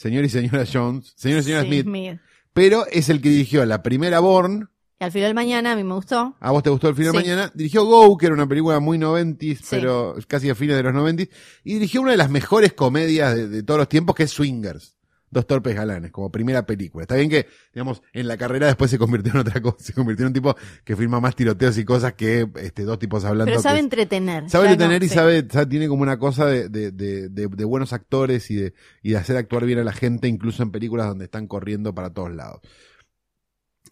[0.00, 2.18] señor y señora Jones, señor y señora Sí, Smith,
[2.54, 4.70] pero es el que dirigió la primera Born.
[4.98, 6.36] Y al final del mañana a mí me gustó.
[6.40, 7.24] A vos te gustó el final de Sí.
[7.24, 7.52] mañana.
[7.54, 9.66] Dirigió Go, que era una película muy noventis, Sí.
[9.70, 11.28] pero casi a fines de los noventis.
[11.64, 14.96] Y dirigió una de las mejores comedias de, de todos los tiempos, que es Swingers.
[15.32, 17.04] Dos torpes galanes, como primera película.
[17.04, 19.76] Está bien que, digamos, en la carrera después se convirtió en otra cosa.
[19.78, 23.24] Se convirtió en un tipo que filma más tiroteos y cosas que este, dos tipos
[23.24, 23.50] hablando.
[23.52, 24.50] Pero sabe es- entretener.
[24.50, 25.14] Sabe no, y sí.
[25.14, 28.74] sabe, sabe- tiene como una cosa de, de, de, de- de buenos actores y de,
[29.04, 32.10] y de hacer actuar bien a la gente, incluso en películas donde están corriendo para
[32.12, 32.60] todos lados.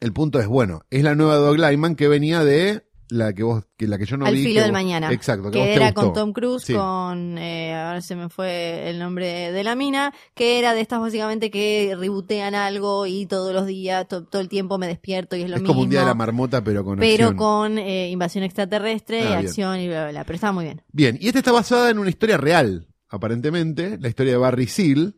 [0.00, 3.64] El punto es, bueno, es la nueva Dog Lyman que venía de la que vos,
[3.76, 4.42] que la que yo no Al vi.
[4.44, 5.12] filo que del vos- mañana.
[5.12, 6.74] Exacto, que, que era con Tom Cruise, Sí.
[6.74, 11.00] con, eh, ahora se me fue el nombre de la mina, que era de estas
[11.00, 15.42] básicamente que rebotean algo y todos los días, to- todo el tiempo me despierto y
[15.42, 15.74] es lo Es mismo.
[15.74, 17.36] como un día de la marmota, pero con pero acción.
[17.36, 19.38] con eh, invasión extraterrestre, Ah, bien.
[19.46, 20.24] acción y bla, bla, bla.
[20.24, 20.82] Pero estaba muy bien.
[20.92, 25.14] Bien, y esta está basada en una historia real, aparentemente, la historia de Barry Seal.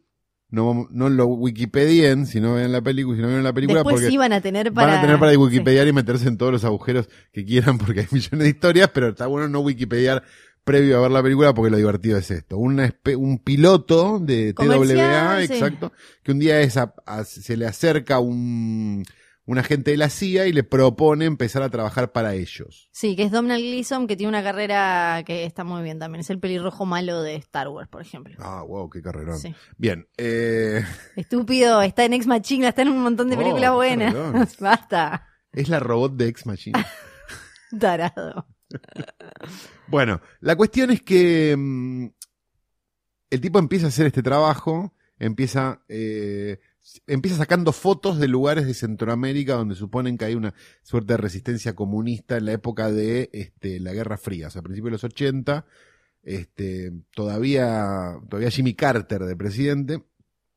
[0.51, 3.95] No, no lo wikipedien, si no ven la película, si no vieron la película, Después
[3.97, 4.89] porque sí van a tener para...
[4.89, 5.37] Van a tener para sí.
[5.39, 9.09] Wikipediar y meterse en todos los agujeros que quieran porque hay millones de historias, pero
[9.11, 10.25] está bueno no Wikipediar
[10.65, 12.59] previo a ver la película porque lo divertido es esto.
[12.59, 15.53] Una un piloto de TWA, sí.
[15.55, 19.05] exacto, que un día es a- a- se le acerca un,
[19.47, 22.89] un agente de la CIA y le propone empezar a trabajar para ellos.
[22.93, 26.21] Sí, que es Domhnall Gleeson, que tiene una carrera que está muy bien también.
[26.21, 28.35] Es el pelirrojo malo de Star Wars, por ejemplo.
[28.39, 29.39] Ah, wow, qué carrerón.
[29.39, 29.55] Sí.
[29.77, 30.85] Bien, eh,
[31.17, 34.15] Estúpido, está en Ex Machina, está en un montón de Oh, películas buenas.
[34.61, 36.79] Basta, es la robot de Ex Machine.
[37.81, 38.47] tarado.
[39.89, 42.07] Bueno, la cuestión es que mm,
[43.31, 46.61] el tipo empieza a hacer este trabajo, empieza, eh,
[47.07, 51.75] empieza sacando fotos de lugares de Centroamérica donde suponen que hay una suerte de resistencia
[51.75, 55.05] comunista en la época de este, la Guerra Fría, o sea, a principios de los
[55.05, 55.67] 80,
[56.23, 60.05] este, todavía, todavía Jimmy Carter de presidente.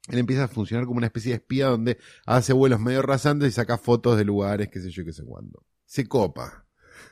[0.09, 3.51] Él empieza a funcionar como una especie de espía donde hace vuelos medio rasantes y
[3.51, 5.63] saca fotos de lugares, qué sé yo, qué sé cuándo.
[5.85, 6.65] Se copa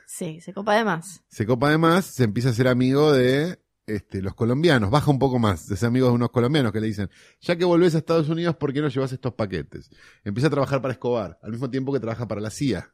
[0.06, 1.22] Sí, se copa de más.
[1.28, 5.38] se copa además, se empieza a ser amigo de este, los colombianos, baja un poco
[5.38, 8.28] más, de ser amigo de unos colombianos que le dicen, ya que volvés a Estados
[8.28, 9.90] Unidos, ¿por qué no llevas estos paquetes?
[10.24, 12.92] Empieza a trabajar para Escobar, al mismo tiempo que trabaja para la CIA.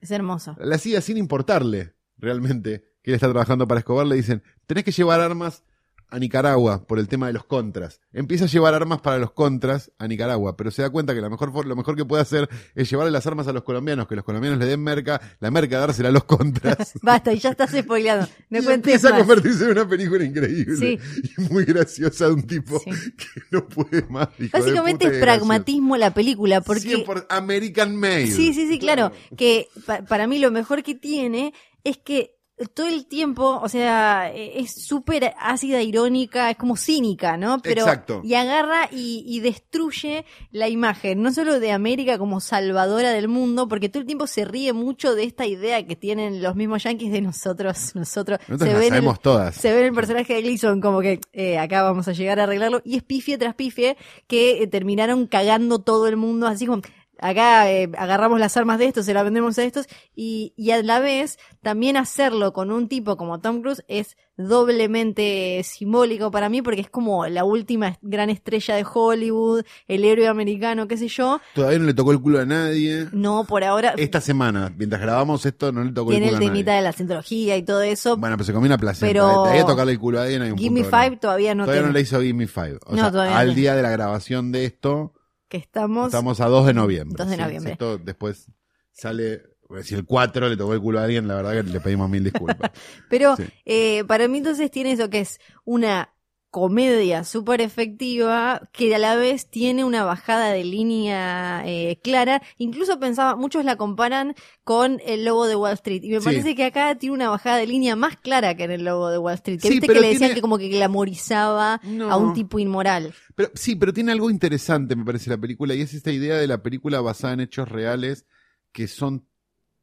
[0.00, 0.56] Es hermoso.
[0.58, 4.92] La CIA, sin importarle realmente que él está trabajando para Escobar, le dicen, tenés que
[4.92, 5.64] llevar armas
[6.08, 8.00] a Nicaragua por el tema de los contras.
[8.12, 11.28] Empieza a llevar armas para los contras a Nicaragua, pero se da cuenta que la
[11.28, 14.14] mejor, for- lo mejor que puede hacer es llevarle las armas a los colombianos, que
[14.14, 16.92] los colombianos le den merca, la merca dársela a los contras.
[17.02, 18.26] Basta, y ya estás spoileando.
[18.50, 19.20] No y cuentes empieza a más.
[19.20, 20.98] convertirse en una película increíble Sí.
[21.38, 22.90] y muy graciosa de un tipo Sí.
[23.16, 24.28] que no puede más.
[24.52, 27.04] Básicamente es pragmatismo la película, porque...
[27.04, 28.28] 100% American Made.
[28.28, 29.10] Sí, sí, sí, claro.
[29.36, 31.52] Que pa- para mí lo mejor que tiene
[31.84, 32.35] es que
[32.72, 37.60] todo el tiempo, o sea, eh, es súper ácida, irónica, es como cínica, ¿no?
[37.60, 38.22] Pero, Exacto.
[38.24, 43.68] Y agarra y, y destruye la imagen, no solo de América como salvadora del mundo,
[43.68, 47.12] porque todo el tiempo se ríe mucho de esta idea que tienen los mismos yankees
[47.12, 48.38] de nosotros, nosotros.
[48.48, 49.54] Nosotros se la ven el- sabemos todas.
[49.54, 52.80] se ve el personaje de Gleason como que eh, acá vamos a llegar a arreglarlo
[52.84, 56.80] y es pifie tras pifie que eh, terminaron cagando todo el mundo así como
[57.20, 60.82] acá eh, agarramos las armas de estos se las vendemos a estos y, y a
[60.82, 66.60] la vez también hacerlo con un tipo como Tom Cruise es doblemente simbólico para mí
[66.60, 71.40] porque es como la última gran estrella de Hollywood el héroe americano qué sé yo
[71.54, 73.06] Todavía no le tocó el culo a nadie.
[73.12, 76.46] no por ahora Esta semana, mientras grabamos esto, no le tocó tiene el el culo
[76.46, 76.50] a nadie.
[76.64, 79.06] temita de la cientología y todo eso Bueno, pero se comió una placenta.
[79.12, 81.02] Pero- De ahí a tocarle el culo a alguien hay un Give Me punto, ¿no?
[81.04, 82.78] Five todavía no Todavía no tiene le hizo Give Me Five.
[82.86, 83.54] O No, sea, todavía al no.
[83.54, 85.12] día de la grabación de esto,
[85.48, 87.16] que estamos estamos a 2 de noviembre.
[87.18, 87.72] 2 de Sí, noviembre.
[87.72, 88.50] esto después
[88.92, 89.42] sale,
[89.82, 92.24] si el 4 le tocó el culo a alguien, la verdad que le pedimos mil
[92.24, 92.70] disculpas.
[93.10, 93.44] Pero Sí.
[93.64, 96.12] eh, para mí entonces tiene eso que es una
[96.56, 102.40] comedia súper efectiva que a la vez tiene una bajada de línea eh, clara.
[102.56, 106.00] Incluso pensaba, muchos la comparan con el lobo de Wall Street.
[106.02, 106.24] Y me Sí.
[106.24, 109.18] parece que acá tiene una bajada de línea más clara que en el lobo de
[109.18, 109.60] Wall Street.
[109.60, 112.10] Que Sí, viste que le decían tiene- que como que glamorizaba No.
[112.10, 113.12] a un tipo inmoral.
[113.34, 116.46] Pero sí, pero tiene algo interesante, me parece, la película, y es esta idea de
[116.46, 118.24] la película basada en hechos reales
[118.72, 119.28] que son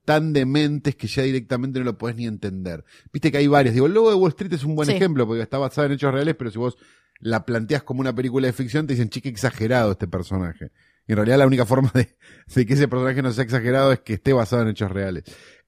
[0.06, 2.84] tan dementes que ya directamente no lo podés ni entender.
[3.12, 3.74] Viste que hay varias.
[3.74, 4.96] Digo, el logo de Wall Street es un buen Sí.
[4.96, 6.78] ejemplo, porque está basada en hechos reales, pero si vos
[7.20, 10.72] la planteas como una película de ficción, te dicen, chique, exagerado este personaje.
[11.08, 12.16] Y en realidad la única forma de,
[12.54, 15.24] de que ese personaje no sea exagerado es que esté basado en hechos reales.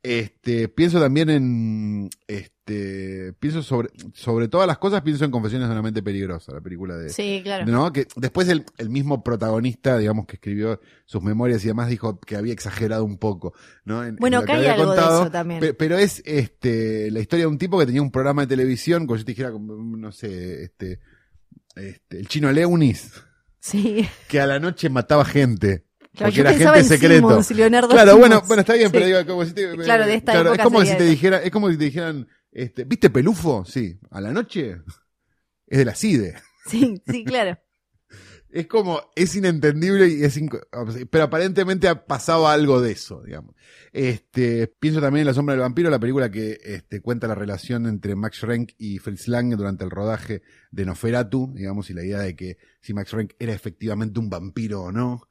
[0.08, 5.74] Este, pienso también en, este, pienso sobre, sobre todas las cosas, pienso en Confesiones de
[5.74, 7.65] una mente peligrosa, la película de, Sí, claro.
[7.65, 7.91] ¿no?
[7.91, 12.36] Que después el, el mismo protagonista, digamos, que escribió sus memorias y demás, dijo que
[12.36, 14.04] había exagerado un poco, ¿no?
[14.04, 15.60] En- en Bueno, acá que hay algo de eso también.
[15.60, 19.08] pe- Pero es este la historia de un tipo que tenía un programa de televisión,
[19.08, 21.00] como yo te dijera, no sé, este,
[21.76, 23.12] este, el chino Leunis,
[23.60, 24.08] Sí.
[24.28, 25.85] que a la noche mataba gente.
[26.15, 27.41] Claro, porque yo pensaba gente en secreto.
[27.56, 28.93] Leonardo Claro, bueno, bueno, está bien, Sí.
[28.93, 31.51] pero digo, como si te, Claro, de esta es época como si te dijera, es
[31.51, 33.65] como si te dijeran, este, ¿viste Pelufo?
[33.65, 34.78] Sí, a la noche
[35.67, 36.36] es de la CIDE.
[36.67, 37.60] Sí, sí, claro.
[38.49, 40.39] Es como, es inentendible y es
[41.12, 43.54] pero aparentemente ha pasado algo de eso, digamos.
[43.91, 47.86] Este, pienso también en La sombra del vampiro, la película que este, cuenta la relación
[47.86, 52.19] entre Max Schrenk y Fritz Lang durante el rodaje de Noferatu, digamos, y la idea
[52.19, 55.21] de que si Max Schrenk era efectivamente un vampiro o no,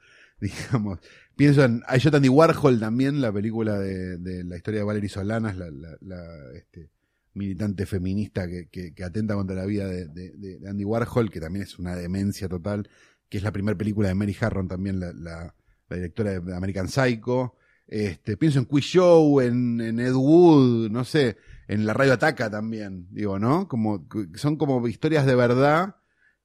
[0.45, 1.01] digamos.
[1.37, 5.57] Pienso en I Andy Warhol también, la película de, de la historia de Valerie Solanas,
[5.57, 6.91] la, este,
[7.33, 11.41] militante feminista que, que, que atenta contra la vida de, de, de Andy Warhol, que
[11.41, 12.89] también es una demencia total,
[13.29, 15.55] que es la primera película de Mary Harron, también la, la,
[15.89, 17.57] la directora de American Psycho.
[17.87, 22.49] Este, pienso en Quiz Show, en, en Ed Wood, no sé, en La Radio Ataca
[22.49, 23.67] también, digo, ¿no?
[23.67, 25.97] Como, son como historias de verdad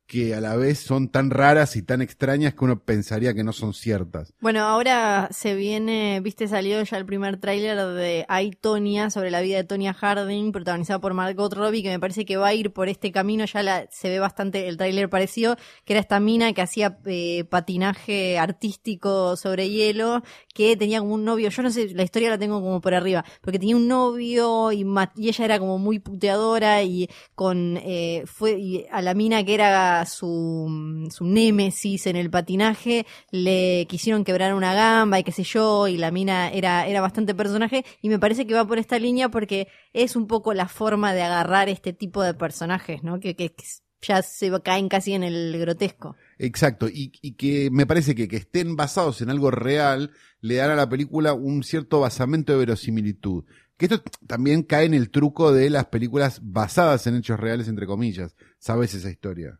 [0.09, 3.53] que a la vez son tan raras y tan extrañas que uno pensaría que no
[3.53, 4.33] son ciertas.
[4.41, 9.39] Bueno, ahora se viene, viste, salió ya el primer tráiler de I, Tonya, sobre la
[9.41, 12.73] vida de Tonya Harding, protagonizada por Margot Robbie, que me parece que va a ir
[12.73, 16.53] por este camino, ya la, se ve bastante, el tráiler pareció, que era esta mina
[16.53, 20.23] que hacía eh, patinaje artístico sobre hielo,
[20.55, 23.23] que tenía como un novio, yo no sé, la historia la tengo como por arriba,
[23.41, 24.83] porque tenía un novio y,
[25.17, 29.53] y ella era como muy puteadora y con, eh, fue, y a la mina que
[29.53, 35.43] era su, su némesis en el patinaje, le quisieron quebrar una gamba y qué sé
[35.43, 38.99] yo, y la mina era, era bastante personaje, y me parece que va por esta
[38.99, 43.19] línea porque es un poco la forma de agarrar este tipo de personajes, ¿no?
[43.19, 43.53] Que, que,
[44.01, 46.15] ya se caen casi en el grotesco.
[46.37, 50.71] Exacto, y, y que me parece que que estén basados en algo real le dan
[50.71, 53.43] a la película un cierto basamento de verosimilitud.
[53.77, 57.87] Que esto también cae en el truco de las películas basadas en hechos reales, entre
[57.87, 58.35] comillas.
[58.57, 59.59] ¿Sabes esa historia?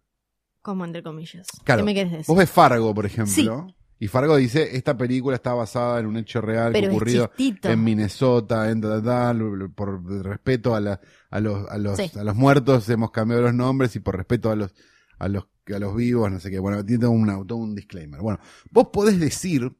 [0.69, 1.47] Como entre comillas.
[1.63, 1.81] Claro.
[1.81, 2.25] ¿Qué me querés decir?
[2.27, 3.67] Vos ves Fargo, por ejemplo,
[4.01, 7.31] y Fargo dice, esta película está basada en un hecho real que Pero es ocurrido
[7.37, 12.11] en Minnesota, en tal, tal, por respeto a, la, a, los, a, los, Sí.
[12.17, 14.73] a los muertos hemos cambiado los nombres y por respeto a los,
[15.17, 16.59] a los, a los vivos, no sé qué.
[16.59, 18.21] Bueno, tiene todo un disclaimer.
[18.21, 18.39] Bueno,
[18.71, 19.75] vos podés decir,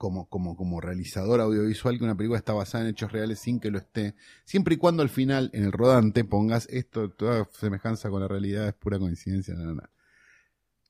[0.00, 3.70] como, como, como realizador audiovisual, que una película está basada en hechos reales sin que
[3.70, 4.14] lo esté,
[4.46, 8.66] siempre y cuando al final, en el rodante, pongas esto, toda semejanza con la realidad
[8.66, 9.82] es pura coincidencia, no, no.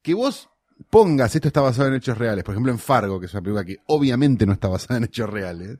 [0.00, 0.48] Que vos
[0.90, 3.64] pongas esto está basado en hechos reales, por ejemplo en Fargo, que es una película
[3.64, 5.78] que obviamente no está basada en hechos reales,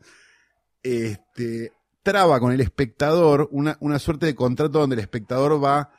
[0.82, 1.70] este,
[2.02, 5.92] traba con el espectador una, una suerte de contrato donde el espectador va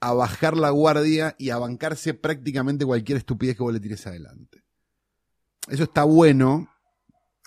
[0.00, 4.62] a bajar la guardia y a bancarse prácticamente cualquier estupidez que vos le tires adelante.
[5.70, 6.68] Eso está bueno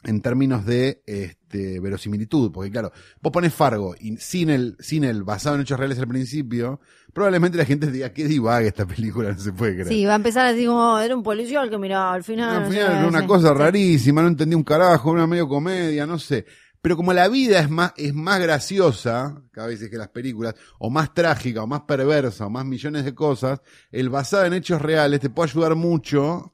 [0.04, 5.24] en términos de este, verosimilitud, porque claro, vos pones Fargo y sin el, sin el
[5.24, 6.80] basado en hechos reales al principio,
[7.14, 9.88] probablemente la gente diga que divaga esta película, no se puede creer.
[9.88, 12.64] Sí, va a empezar así como, era un policial que miraba al final.
[12.64, 16.46] Al final era una cosa rarísima, no entendí un carajo, una medio comedia, no sé.
[16.82, 20.90] Pero como la vida es más, es más graciosa, cada vez que las películas, o
[20.90, 25.22] más trágica, o más perversa, o más millones de cosas, el basado en hechos reales
[25.22, 26.54] te puede ayudar mucho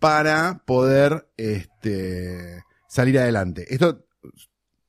[0.00, 3.72] para poder este, salir adelante.
[3.72, 4.06] Esto,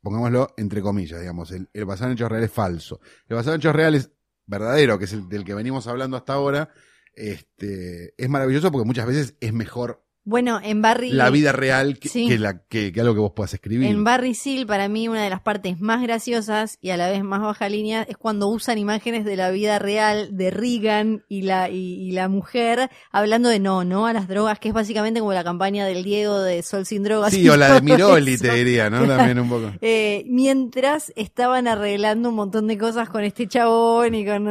[0.01, 2.99] pongámoslo entre comillas, digamos, el, el basado en hechos reales es falso.
[3.27, 4.11] El basado en hechos reales
[4.47, 6.69] verdadero, que es el del que venimos hablando hasta ahora,
[7.13, 11.11] este, es maravilloso porque muchas veces es mejor Bueno, en Barry.
[11.11, 12.27] la vida real que, Sí.
[12.27, 13.87] que la, que, que algo que vos puedas escribir.
[13.89, 17.23] En Barry Seal, para mí, una de las partes más graciosas y a la vez
[17.23, 21.69] más baja línea es cuando usan imágenes de la vida real de Reagan y la,
[21.69, 25.33] y, y la mujer hablando de no, no a las drogas, que es básicamente como
[25.33, 27.33] la campaña del Diego de Sol sin drogas.
[27.33, 28.43] sí, o la de Miroli, eso.
[28.43, 29.07] te diría, ¿no?
[29.07, 29.71] También un poco.
[29.81, 34.47] Eh, mientras estaban arreglando un montón de cosas con este chabón y con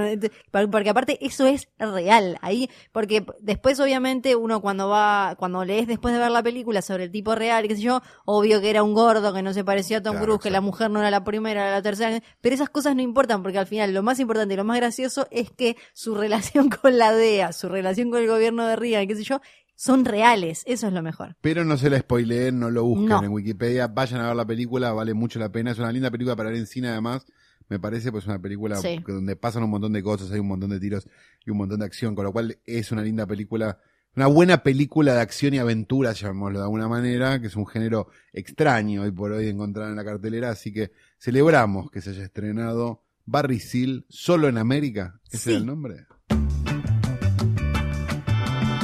[0.71, 6.15] porque aparte eso es real ahí porque después obviamente uno cuando va cuando lees después
[6.15, 8.95] de ver la película sobre el tipo real qué sé yo obvio que era un
[8.95, 11.25] gordo que no se parecía a Tom Claro, Cruise que la mujer no era la
[11.25, 14.55] primera era la tercera pero esas cosas no importan porque al final lo más importante
[14.55, 18.29] y lo más gracioso es que su relación con la DEA su relación con el
[18.29, 19.41] gobierno de Reagan qué sé yo
[19.77, 23.23] son reales eso es lo mejor Pero no se la spoileen, no lo busquen No.
[23.25, 23.87] en Wikipedia.
[23.87, 25.71] Vayan a ver la película, vale mucho la pena.
[25.71, 27.25] Es una linda película para ver en cine, además.
[27.71, 29.03] Me parece, pues, una película Sí.
[29.07, 31.09] donde pasan un montón de cosas, hay un montón de tiros
[31.47, 33.79] y un montón de acción, con lo cual es una linda película.
[34.17, 38.09] Una buena película de acción y aventura, llamémoslo de alguna manera, que es un género
[38.33, 43.05] extraño hoy por hoy encontrar en la cartelera, así que celebramos que se haya estrenado
[43.25, 45.21] Barry Seal solo en América.
[45.31, 45.51] ¿Ese Sí.
[45.51, 46.07] era el nombre?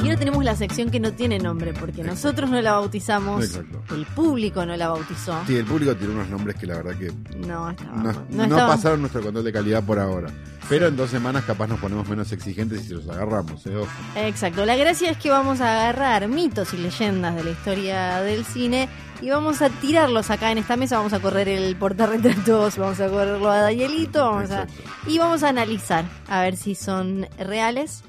[0.07, 3.95] Ahora tenemos la sección que no tiene nombre, porque nosotros no la bautizamos, Exacto.
[3.95, 5.37] el público no la bautizó.
[5.45, 8.43] Sí, el público tiene unos nombres que la verdad que No, estaba, no, no no
[8.43, 10.29] estaba- pasaron nuestro control de calidad por ahora.
[10.69, 13.75] Pero en dos semanas capaz nos ponemos menos exigentes y si los agarramos, ¿eh?
[13.77, 13.87] Ojo.
[14.15, 18.43] Exacto, la gracia es que vamos a agarrar mitos y leyendas de la historia del
[18.43, 18.89] cine
[19.21, 23.07] y vamos a tirarlos acá en esta mesa, vamos a correr el portarretratos, vamos a
[23.09, 24.67] correrlo a Danielito, vamos a,
[25.07, 28.03] y vamos a analizar a ver si son reales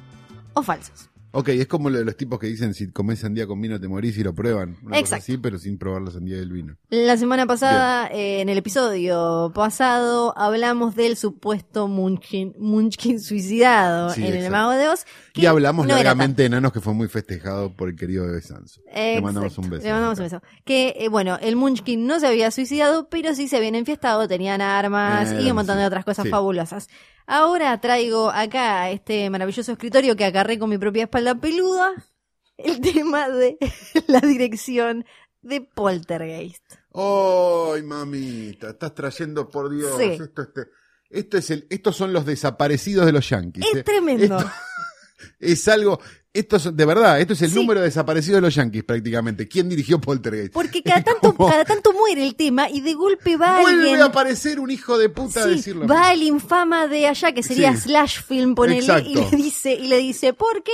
[0.55, 1.08] o falsos.
[1.33, 3.87] Ok, es como lo de los tipos que dicen si comes sandía con vino te
[3.87, 4.79] morís y lo prueban.
[4.83, 5.23] Una cosa Exacto.
[5.25, 6.77] así, pero sin probar la sandía del vino.
[6.89, 14.27] La semana pasada, eh, en el episodio pasado, hablamos del supuesto Munchkin, Munchkin suicidado Sí,
[14.27, 14.51] en El.
[14.51, 15.05] Mago de Oz.
[15.39, 18.81] Y hablamos no largamente de enanos que fue muy festejado por el querido Bebe Sanso.
[18.95, 19.85] Le mandamos un beso.
[19.87, 20.43] Le mandamos un beso.
[20.65, 24.61] Que, eh, bueno, el Munchkin no se había suicidado, pero sí se habían enfiestado, tenían
[24.61, 26.31] armas Eh, y un montón sí, de otras cosas sí.
[26.31, 26.89] fabulosas.
[27.27, 31.93] Ahora traigo acá este maravilloso escritorio que agarré con mi propia espalda peluda,
[32.57, 33.59] el tema de
[34.09, 35.05] la dirección
[35.43, 36.65] de Poltergeist.
[36.95, 38.71] ¡Ay, mamita!
[38.71, 39.93] Estás trayendo, por Dios.
[39.99, 40.05] Sí.
[40.21, 40.67] Esto, este-
[41.11, 43.65] esto es el, estos son los desaparecidos de los yankees.
[43.73, 43.83] Es ¿eh?
[43.83, 44.37] tremendo.
[44.39, 44.51] Esto-
[45.39, 46.01] Es algo,
[46.39, 47.57] esto es, de verdad, esto es el Sí.
[47.57, 49.47] número desaparecido de los Yankees prácticamente.
[49.49, 50.53] ¿Quién dirigió Poltergeist?
[50.53, 54.01] Porque cada tanto, cada tanto muere el tema y de golpe va Vuelve alguien.
[54.03, 55.87] a aparecer un hijo de puta a decirlo.
[55.87, 57.89] va el infama de allá, que sería Sí.
[57.89, 59.09] Slash Film, ponele, Exacto.
[59.11, 60.73] y le dice, y le dice, ¿por qué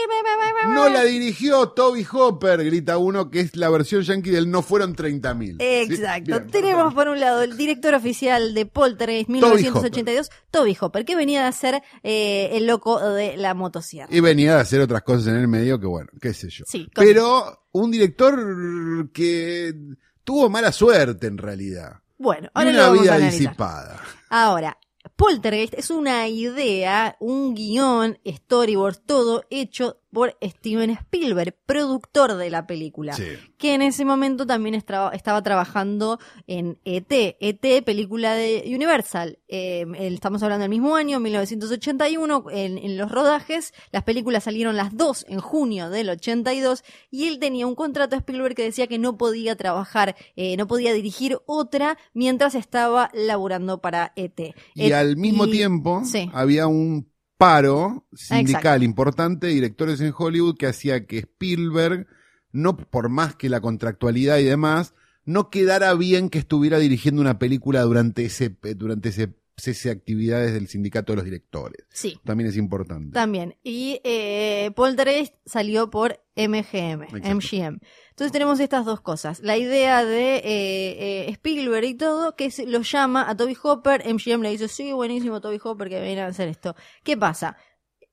[0.69, 4.63] No me?" la dirigió Toby Hopper, grita uno, que es la versión yankee del No
[4.63, 5.57] fueron 30.000.
[5.61, 6.25] Exacto.
[6.27, 6.95] Bien, Tenemos perfecto.
[6.95, 11.53] por un lado el director oficial de Poltergeist Toby 1982, Toby Hopper, que venía a
[11.53, 14.09] ser eh, el loco de la motosierra.
[14.15, 16.65] Y venía a hacer otras cosas en el medio que bueno, qué sé yo.
[16.67, 16.89] Sí.
[16.95, 19.75] Pero un director que
[20.23, 22.01] tuvo mala suerte en realidad.
[22.19, 24.01] Bueno, Y ahora lo una vamos vida disipada.
[24.31, 24.79] Ahora,
[25.17, 32.67] Poltergeist es una idea, un guion, storyboard, todo hecho por Steven Spielberg, productor de la
[32.67, 33.13] película.
[33.13, 33.25] Sí.
[33.59, 37.07] que en ese momento también estaba trabajando en ET,
[37.41, 39.39] ET, película de Universal.
[39.49, 43.73] Eh, el- estamos hablando del mismo año, 1981, en, en los rodajes.
[43.91, 48.19] Las películas salieron las dos en junio del 82 y él tenía un contrato a
[48.19, 53.81] Spielberg que decía que no podía trabajar, eh, no podía dirigir otra mientras estaba laborando
[53.81, 54.55] para ET.
[54.75, 56.31] Y Et- al mismo y- tiempo sí.
[56.35, 58.85] había un paro sindical Exacto.
[58.85, 62.07] importante de directores en Hollywood que hacía que Spielberg,
[62.53, 67.39] no por más que la contractualidad y demás, no quedara bien que estuviera dirigiendo una
[67.39, 71.87] película durante ese, durante ese cese de actividades del sindicato de los directores.
[71.91, 72.19] Sí.
[72.25, 73.13] También es importante.
[73.13, 73.57] También.
[73.63, 77.35] Y eh, Poltergeist salió por MGM, Exacto.
[77.35, 77.79] MGM.
[78.15, 79.41] Entonces tenemos estas dos cosas.
[79.41, 84.05] La idea de eh, eh, Spielberg y todo, que lo llama a Toby Hopper.
[84.07, 86.77] MGM le dice, sí, buenísimo Toby Hopper que viene a hacer esto.
[87.03, 87.57] ¿Qué pasa?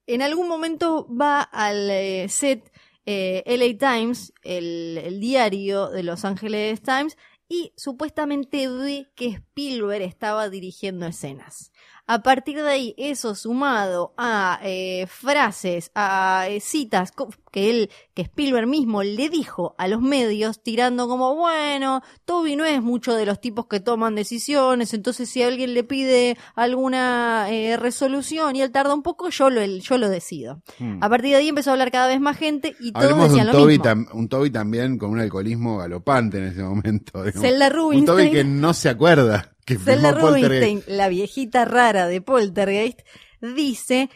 [0.08, 2.72] En algún momento va al eh, set
[3.06, 7.16] LA Times, el, el diario de Los Ángeles Times,
[7.48, 11.70] y supuestamente ve que Spielberg estaba dirigiendo escenas.
[12.06, 17.12] A partir de ahí, eso sumado a eh, frases, a eh, citas
[17.52, 22.64] que él, que Spielberg mismo le dijo a los medios, tirando como, bueno, Toby no
[22.64, 27.76] es mucho de los tipos que toman decisiones, entonces si alguien le pide alguna eh,
[27.76, 30.60] resolución y él tarda un poco, yo lo, yo lo decido.
[30.80, 30.98] Hmm.
[31.00, 33.28] A partir de ahí empezó a hablar cada vez más gente y todos Hablemos de
[33.30, 34.18] decían un lo Toby, mismo.
[34.18, 37.24] un Toby también con un alcoholismo galopante en ese momento.
[37.32, 39.76] Zelda un Toby que no se acuerda que.
[39.76, 43.00] Rubinstein, la viejita rara de Poltergeist,
[43.40, 44.10] dice,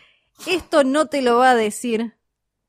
[0.46, 2.14] esto no te lo va a decir.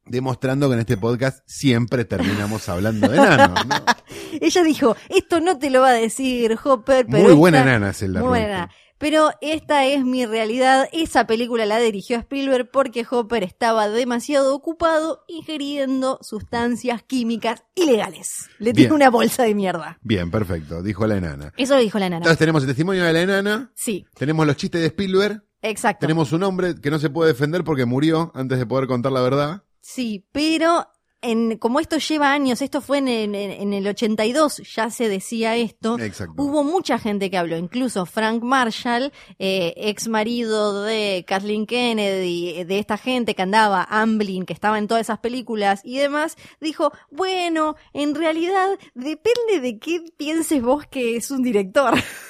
[0.05, 3.65] Demostrando que en este podcast siempre terminamos hablando de enanos.
[3.65, 3.75] ¿no?
[4.41, 7.93] Ella dijo, esto no te lo va a decir Hopper, pero Muy buena esta- enana
[7.93, 8.71] Zelda muy buena nana.
[8.99, 10.89] Pero esta es mi realidad.
[10.91, 18.49] Esa película la dirigió Spielberg porque Hopper estaba demasiado ocupado ingiriendo sustancias químicas ilegales.
[18.59, 19.99] Le tiene una bolsa de mierda.
[20.01, 21.53] Bien, perfecto, dijo la enana.
[21.57, 22.17] Eso lo dijo la nana.
[22.17, 25.99] Entonces tenemos el testimonio de la enana, Sí, tenemos los chistes de Spielberg, exacto.
[26.01, 29.21] tenemos un hombre que no se puede defender porque murió antes de poder contar la
[29.21, 29.63] verdad.
[29.79, 30.87] Sí, pero
[31.21, 35.55] en, como esto lleva años, esto fue en, en- en el 82, ya se decía
[35.55, 35.97] esto.
[35.99, 36.33] Exacto.
[36.41, 42.65] Hubo mucha gente que habló, incluso Frank Marshall, eh, ex marido de Kathleen Kennedy, eh,
[42.65, 46.91] de esta gente que andaba, Amblin, que estaba en todas esas películas y demás, dijo,
[47.11, 51.93] bueno, en realidad depende de qué pienses vos que es un director.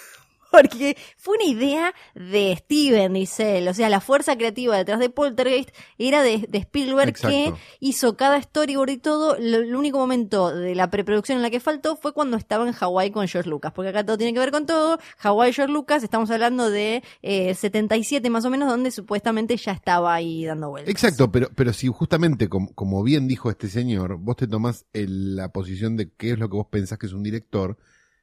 [0.51, 3.67] Porque fue una idea de Steven, dice él.
[3.67, 7.29] O sea, la fuerza creativa detrás de Poltergeist era de, de Spielberg Exacto.
[7.29, 9.35] que hizo cada storyboard y todo.
[9.39, 12.73] Lo- El único momento de la preproducción en la que faltó fue cuando estaba en
[12.73, 13.71] Hawái con George Lucas.
[13.73, 14.99] Porque acá todo tiene que ver con todo.
[15.17, 20.13] Hawái, George Lucas, estamos hablando de eh, 77 más o menos, donde supuestamente ya estaba
[20.13, 20.89] ahí dando vueltas.
[20.91, 25.35] Exacto, pero, pero si justamente, como, como bien dijo este señor, vos te tomás el-
[25.35, 27.77] la posición de qué es lo que vos pensás que es un director,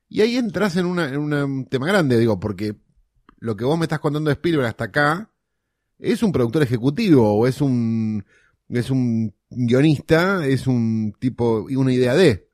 [0.09, 2.77] y ahí entras en, una, en una- un tema grande, digo, porque
[3.39, 5.31] lo que vos me estás contando de Spielberg hasta acá
[5.99, 8.25] es un productor ejecutivo, o es un,
[8.69, 12.49] es un guionista, es un tipo, y una idea de,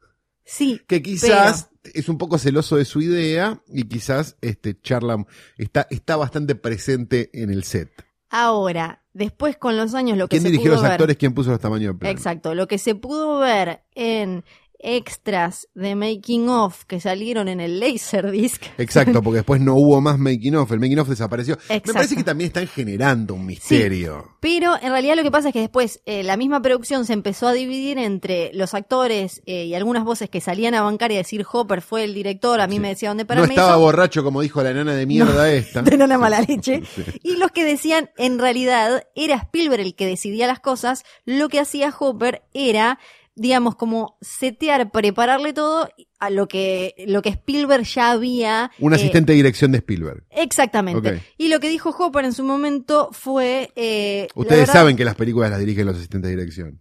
[0.45, 5.25] Sí, que quizás es un poco celoso de su idea, y quizás este charla
[5.57, 7.91] está, está bastante presente en el set.
[8.31, 11.17] ahora, después con los años lo que ¿Quién se dirigió pudo los ver- actores?
[11.17, 12.13] ¿Quién puso los tamaños de plano?
[12.17, 14.45] Exacto, lo que se pudo ver en
[14.83, 18.63] extras de making of que salieron en el Laserdisc.
[18.79, 21.59] Exacto, porque después no hubo más making of, el making of desapareció.
[21.69, 24.37] Me parece que también están generando un misterio.
[24.41, 27.47] Pero en realidad lo que pasa es que después eh, la misma producción se empezó
[27.49, 31.19] a dividir entre los actores eh, y algunas voces que salían a bancar y a
[31.19, 32.81] decir Hopper fue el director, a mí Sí.
[32.81, 35.83] me decía dónde No pararme estaba eso", borracho como dijo la enana de mierda esta.
[35.83, 36.83] de nana mala leche.
[36.95, 37.05] Sí.
[37.23, 41.61] Y los que decían, en realidad, era Spielberg el que decidía las cosas, lo que
[41.61, 42.99] hacía Hopper era
[43.37, 48.71] digamos, como setear, prepararle todo a lo que, lo que Spielberg ya había.
[48.79, 50.25] Un eh, asistente de dirección de Spielberg.
[50.31, 51.23] Exactamente.
[51.39, 53.71] Y lo que dijo Hopper en su momento fue.
[53.77, 56.81] eh, Ustedes verdad- saben que las películas las dirigen los asistentes de dirección.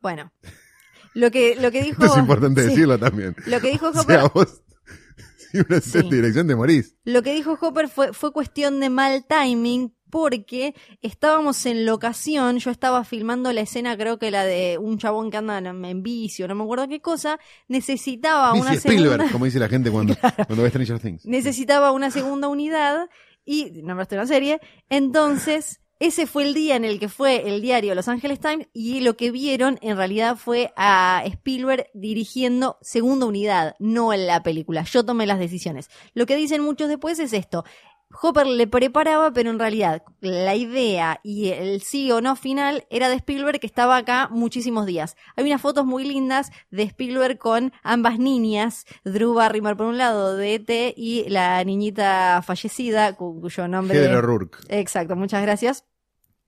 [0.00, 0.32] Bueno.
[1.14, 2.04] Lo que, lo que dijo.
[2.04, 3.34] Es importante sí, decirlo también.
[3.46, 4.20] Lo que dijo O Hopper.
[4.20, 4.62] sea, vos,
[5.52, 6.10] si un asistente Sí.
[6.10, 6.96] de dirección te morís.
[7.04, 12.70] Lo que dijo Hopper fue, fue cuestión de mal timing porque estábamos en locación, yo
[12.70, 16.54] estaba filmando la escena, creo que la de un chabón que anda en, vicio, no
[16.54, 20.14] me acuerdo qué cosa, necesitaba Bici una Spielberg, segunda, como dice la gente cuando,
[20.46, 21.26] cuando ve Stranger Things.
[21.26, 23.10] necesitaba una segunda unidad
[23.44, 27.94] y nombraste una serie, entonces ese fue el día en el que fue el diario
[27.94, 33.74] Los Angeles Times y lo que vieron en realidad fue a Spielberg dirigiendo segunda unidad,
[33.78, 34.84] no en la película.
[34.84, 35.88] Yo tomé las decisiones.
[36.12, 37.64] Lo que dicen muchos después es esto.
[38.22, 43.08] Hopper le preparaba, pero en realidad la idea y el sí o no final era
[43.08, 45.16] de Spielberg que estaba acá muchísimos días.
[45.36, 50.36] Hay unas fotos muy lindas de Spielberg con ambas niñas, Drew Barrymore por un lado
[50.36, 53.98] de ET y la niñita fallecida cu- cuyo nombre...
[54.16, 54.58] O'Rourke.
[54.68, 55.84] Exacto, muchas gracias.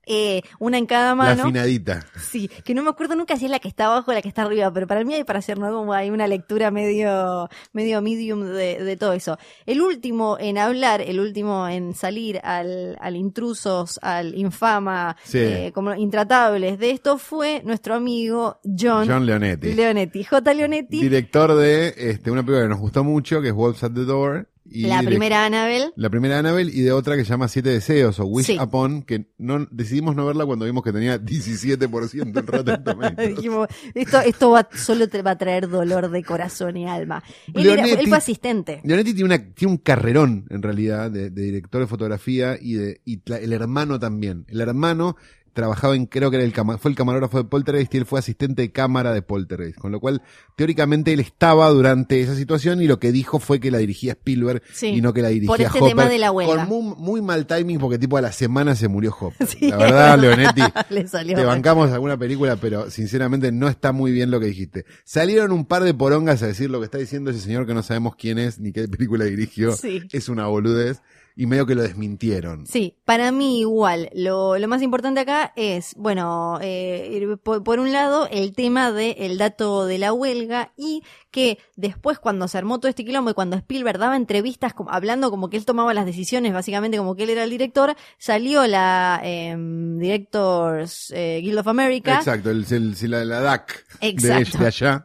[0.07, 1.43] Eh, una en cada La mano.
[1.43, 2.07] afinadita.
[2.17, 4.29] Sí, que no me acuerdo nunca si es la que está abajo o la que
[4.29, 5.71] está arriba, pero para mí hay para hacer, ¿no?
[5.73, 9.37] Como hay una lectura medio, medio medium de, de todo eso.
[9.67, 15.39] El último en hablar, el último en salir al, al intrusos, al infama, Sí.
[15.39, 19.73] eh, como intratables de esto fue nuestro amigo John, John Leonetti.
[19.73, 20.23] Leonetti.
[20.25, 20.55] J.
[20.55, 24.05] Leonetti, Director de este, una película que nos gustó mucho, que es Wolves at the
[24.05, 24.49] Door.
[24.71, 25.93] Y la primera Annabelle.
[25.97, 28.59] La primera Annabelle y de otra que se llama Siete Deseos o Wish Sí.
[28.61, 33.37] Upon, que no decidimos no verla cuando vimos que tenía 17% en Rotten Tomatoes.
[33.37, 37.23] Dijimos, esto, esto va, solo te va a traer dolor de corazón y alma.
[37.55, 38.81] Él, era- Leonetti- él fue asistente.
[38.85, 43.01] Leonetti tiene, una, tiene un carrerón, en realidad, de, de director de fotografía y, de,
[43.05, 44.45] y la- el hermano también.
[44.49, 45.17] El hermano
[45.57, 48.63] trabajaba en, creo que era el, fue el camarógrafo de Poltergeist y él fue asistente
[48.63, 49.79] de cámara de Poltergeist.
[49.79, 50.23] Con lo cual,
[50.55, 54.63] teóricamente, él estaba durante esa situación y lo que dijo fue que la dirigía Spielberg
[54.73, 55.89] Sí, y no que la dirigía por este Hopper.
[55.89, 56.67] tema de la huelga.
[56.67, 59.47] Con muy, muy mal timing porque tipo a la semana se murió Hopper.
[59.57, 64.13] Sí, la verdad, Leonetti, Le salió te bancamos alguna película, pero sinceramente no está muy
[64.13, 64.85] bien lo que dijiste.
[65.05, 67.83] Salieron un par de porongas a decir lo que está diciendo ese señor que no
[67.83, 69.73] sabemos quién es ni qué película dirigió.
[69.73, 70.03] Sí.
[70.13, 71.01] Es una boludez.
[71.39, 72.66] Y medio que lo desmintieron.
[72.66, 74.09] Sí, para mí igual.
[74.14, 79.37] Lo, lo más importante acá es, bueno, eh, por, por un lado, el tema del
[79.37, 83.57] dato de la huelga y que después cuando se armó todo este quilombo y cuando
[83.57, 87.30] Spielberg daba entrevistas como- hablando como que él tomaba las decisiones, básicamente como que él
[87.30, 92.16] era el director, salió la em, Directors eh, Guild of America.
[92.16, 94.59] Exacto, el, el- el- la, la DAC de, Exacto.
[94.59, 95.05] de allá.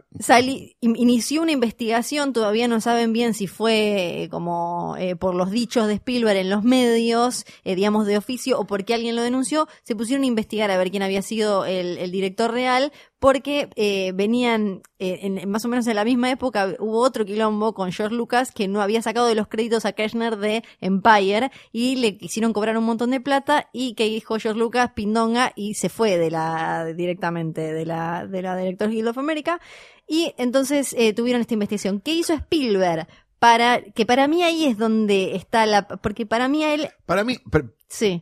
[0.80, 5.52] In- inició una investigación, todavía no saben bien si fue eh, como eh, por los
[5.52, 9.68] dichos de Spielberg en los medios, eh, digamos de oficio, o porque alguien lo denunció,
[9.84, 14.82] se pusieron a investigar a ver quién había sido el, director real, porque eh, venían
[15.00, 18.52] eh, en, más o menos en la misma época, hubo otro quilombo con George Lucas
[18.52, 22.78] que no había sacado de los créditos a Kirchner de Empire y le quisieron cobrar
[22.78, 26.86] un montón de plata y que dijo George Lucas pindonga y se fue de la
[26.86, 29.60] directamente de la de la Directors Guild of America
[30.08, 32.02] y entonces eh, tuvieron esta investigación.
[32.02, 33.08] ¿Qué hizo Spielberg?
[33.42, 37.24] Para, que para mí ahí es donde está la, porque para mí a él, Para
[37.24, 37.40] mí,
[37.88, 38.22] sí,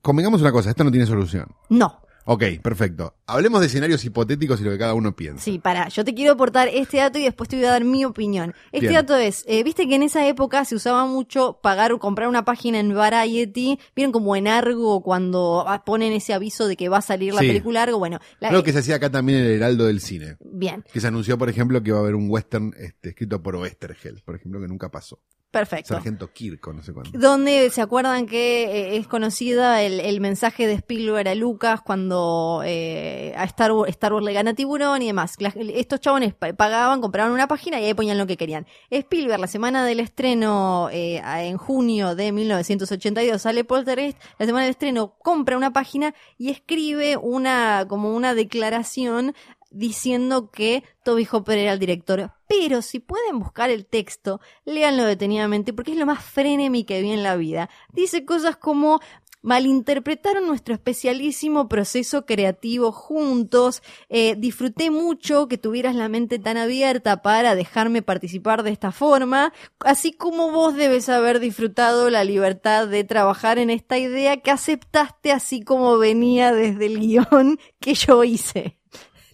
[0.00, 1.54] convengamos una cosa, esto no tiene solución.
[1.68, 3.14] no, Ok, perfecto.
[3.26, 5.44] Hablemos de escenarios hipotéticos y lo que cada uno piensa.
[5.44, 8.04] sí, para, yo te quiero aportar este dato y después te voy a dar mi
[8.04, 8.52] opinión.
[8.72, 8.94] Este Bien.
[8.94, 12.44] dato es, eh, viste que en esa época se usaba mucho pagar o comprar una
[12.44, 17.02] página en Variety, vieron como en Argo cuando ponen ese aviso de que va a
[17.02, 17.46] salir la Sí.
[17.46, 20.36] película Argo, bueno, la- Creo que se hacía acá también en el Heraldo del Cine.
[20.40, 23.54] bien, Que se anunció, por ejemplo, que iba a haber un western este, escrito por
[23.54, 25.20] Oestergel, por ejemplo, que nunca pasó.
[25.60, 25.94] Perfecto.
[25.94, 27.18] Sargento Kirk, o no sé cuándo.
[27.18, 32.62] Donde se acuerdan que eh, es conocida el, el mensaje de Spielberg a Lucas cuando
[32.64, 35.34] eh, a Star Wars, Star Wars le gana tiburón y demás.
[35.54, 38.66] Estos chabones pa- pagaban, compraban una página y ahí ponían lo que querían.
[38.90, 44.70] Spielberg, la semana del estreno, eh, en junio de 1982, sale Poltergeist, la semana del
[44.72, 49.34] estreno compra una página y escribe una, como una declaración
[49.76, 52.32] diciendo que Toby Hopper era el director.
[52.48, 57.12] Pero si pueden buscar el texto, léanlo detenidamente porque es lo más frenemy que vi
[57.12, 57.68] en la vida.
[57.92, 59.00] Dice cosas como
[59.46, 63.80] malinterpretaron nuestro especialísimo proceso creativo juntos.
[64.08, 69.52] Eh, disfruté mucho que tuvieras la mente tan abierta para dejarme participar de esta forma,
[69.78, 75.30] así como vos debes haber disfrutado la libertad de trabajar en esta idea que aceptaste
[75.30, 78.75] así como venía desde el guion que yo hice.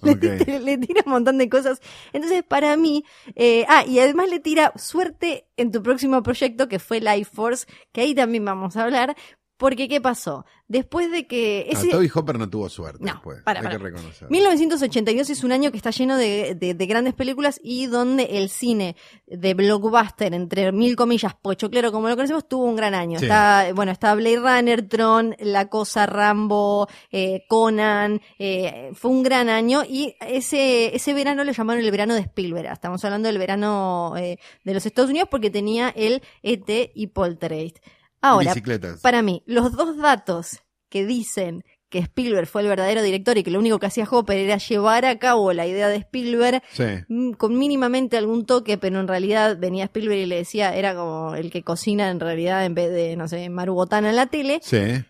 [0.46, 1.80] Le, le tira un montón de cosas.
[2.12, 3.04] Entonces, para mí,
[3.36, 7.66] eh, ah, y además le tira suerte en tu próximo proyecto, que fue Life Force,
[7.92, 9.16] que ahí también vamos a hablar,
[9.62, 10.44] Porque, ¿qué pasó?
[10.66, 11.66] Después de que...
[11.68, 13.42] Ah, Ese, Toby Hopper no tuvo suerte No, después.
[13.44, 14.28] para, Hay que reconocer.
[14.28, 18.48] 1982 es un año que está lleno de, de- de grandes películas y donde el
[18.48, 18.96] cine
[19.28, 23.20] de blockbuster, entre mil comillas, pochoclero como lo conocemos, tuvo un gran año.
[23.20, 23.26] Sí.
[23.26, 29.48] Está, bueno, está Blade Runner, Tron, La Cosa, Rambo, eh, Conan, eh, fue un gran
[29.48, 32.72] año y ese, ese verano lo llamaron el verano de Spielberg.
[32.72, 37.78] Estamos hablando del verano eh, de los Estados Unidos porque tenía el ET y Poltergeist.
[38.22, 39.00] Ahora, Bicicletas.
[39.00, 43.50] para mí, los dos datos que dicen que Spielberg fue el verdadero director y que
[43.50, 46.84] lo único que hacía Hopper era llevar a cabo la idea de Spielberg Sí.
[47.08, 51.34] mm, con mínimamente algún toque, pero en realidad venía Spielberg y le decía, era como
[51.34, 55.04] el que cocina en realidad en vez de, no sé, Marubotana en la tele, Sí.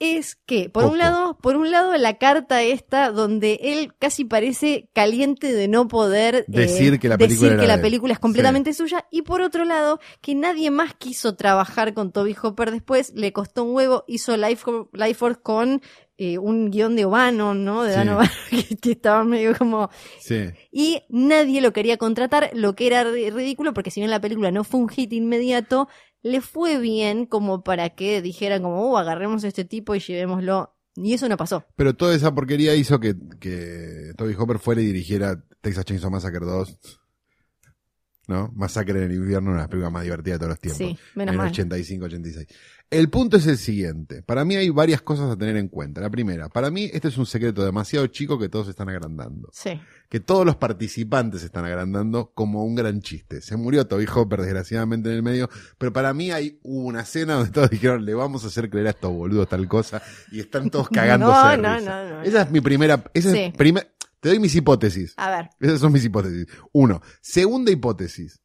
[0.00, 4.88] Es que, por un lado, por un lado la carta esta donde él casi parece
[4.92, 9.22] caliente de no poder eh, Decir que la película que la es completamente suya, y
[9.22, 13.74] por otro lado, que nadie más quiso trabajar con Toby Hopper después, le costó un
[13.74, 15.80] huevo, hizo Life, Life Force con
[16.18, 17.82] eh, un guion de Obano, ¿no?
[17.82, 17.96] De Sí.
[17.96, 18.18] Dan
[18.50, 19.90] que, que estaba medio como
[20.20, 20.50] Sí.
[20.70, 24.50] y nadie lo quería contratar, lo que era ri- ridículo, porque si bien la película
[24.50, 25.88] no fue un hit inmediato,
[26.24, 30.74] le fue bien como para que dijeran como, uh, agarremos a este tipo y llevémoslo.
[30.96, 31.66] Y eso no pasó.
[31.76, 36.46] Pero toda esa porquería hizo que, que Toby Hopper fuera y dirigiera Texas Chainsaw Massacre
[36.46, 37.00] 2.
[38.28, 38.50] ¿No?
[38.54, 40.78] Masacre en el invierno, una de las películas más divertidas de todos los tiempos.
[40.78, 41.52] Sí, menos en el mal.
[41.52, 42.46] 85-86.
[42.94, 44.22] El punto es el siguiente.
[44.22, 46.00] Para mí hay varias cosas a tener en cuenta.
[46.00, 49.48] La primera, para mí este es un secreto demasiado chico que todos están agrandando.
[49.52, 49.80] Sí.
[50.08, 53.40] Que todos los participantes están agrandando como un gran chiste.
[53.40, 57.50] Se murió Toby Hopper desgraciadamente en el medio, pero para mí hay una escena donde
[57.50, 60.88] todos dijeron, le vamos a hacer creer a estos boludos tal cosa, y están todos
[60.88, 62.04] cagándose No, de no, risa.
[62.04, 62.22] no, no.
[62.22, 63.38] Esa es mi primera, esa Sí.
[63.38, 63.90] es primer-
[64.20, 65.12] te doy mis hipótesis.
[65.16, 65.50] A ver.
[65.60, 66.46] Esas son mis hipótesis.
[66.72, 67.02] Uno.
[67.20, 68.40] Segunda hipótesis.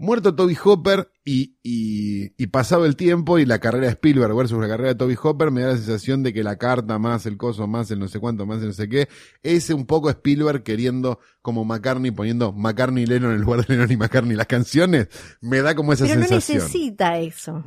[0.00, 4.58] Muerto Toby Hopper y, y, y pasado el tiempo y la carrera de Spielberg versus
[4.58, 7.36] la carrera de Toby Hopper, me da la sensación de que la carta más el
[7.36, 9.10] coso más el no sé cuánto más el no sé qué,
[9.42, 13.92] es un poco Spielberg queriendo como McCartney poniendo McCartney y Lennon en lugar de Lennon
[13.92, 15.08] y McCartney las canciones,
[15.42, 16.58] me da como esa Pero no sensación.
[16.58, 17.62] necesita eso.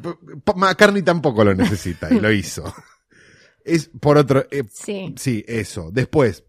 [0.55, 2.63] McCartney tampoco lo necesita y lo hizo.
[3.65, 5.13] Es por otro, eh, Sí.
[5.17, 5.89] Sí, eso.
[5.93, 6.43] Después,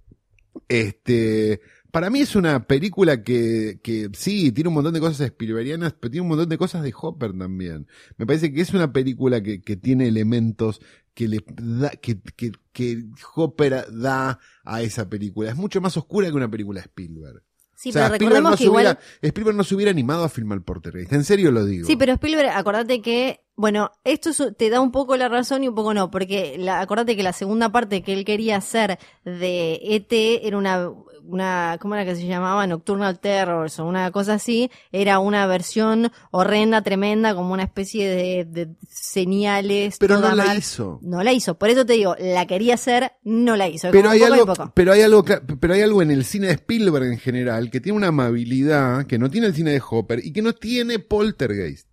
[0.69, 1.61] este,
[1.95, 6.11] para mí es una película que, que sí, tiene un montón de cosas Spielbergianas, pero
[6.11, 7.87] tiene un montón de cosas de Hopper también.
[8.17, 10.81] Me parece que es una película que, que tiene elementos
[11.15, 13.05] que le da, que, que, que
[13.37, 15.51] Hopper da a esa película.
[15.51, 17.43] Es mucho más oscura que una película de Spielberg.
[17.77, 18.85] Sí, o sea, pero Spielberg recordemos no, que se igual.
[18.87, 21.13] hubiera, Spielberg no se hubiera animado a filmar Portergeist.
[21.13, 21.87] En serio lo digo.
[21.87, 25.69] Sí, pero Spielberg, acordate que, bueno, esto es- te da un poco la razón y
[25.69, 29.79] un poco no, porque la, acordate que la segunda parte que él quería hacer de
[29.83, 30.13] ET
[30.45, 30.91] era una,
[31.27, 32.67] una, ¿cómo era que se llamaba?
[32.67, 38.45] Nocturnal Terrors o una cosa así, era una versión horrenda, tremenda, como una especie de,
[38.45, 39.97] de señales.
[39.99, 40.59] Pero no la mal.
[40.59, 40.99] hizo.
[41.03, 43.91] No la hizo, por eso te digo, la quería hacer, no la hizo.
[43.91, 47.19] Pero hay, algo, pero hay algo, pero hay algo en el cine de Spielberg en
[47.19, 50.53] general que tiene una amabilidad que no tiene el cine de Hopper y que no
[50.55, 51.89] tiene Poltergeist.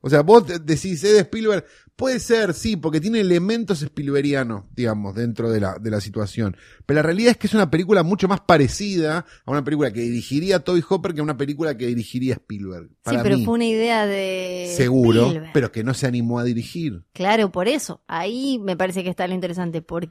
[0.00, 1.64] O sea, vos de- decís, ¿es de Spielberg?
[2.00, 6.56] Puede ser, sí, porque tiene elementos Spielbergianos, digamos, dentro de la, de la situación.
[6.86, 10.00] Pero la realidad es que es una película mucho más parecida a una película que
[10.00, 12.88] dirigiría Toby Hopper que a una película que dirigiría Spielberg.
[13.04, 14.72] Sí, pero mí, fue una idea de.
[14.74, 15.52] seguro, Spielberg.
[15.52, 17.04] pero que no se animó a dirigir.
[17.12, 18.02] Claro, por eso.
[18.06, 19.82] Ahí me parece que está lo interesante.
[19.82, 20.10] Por...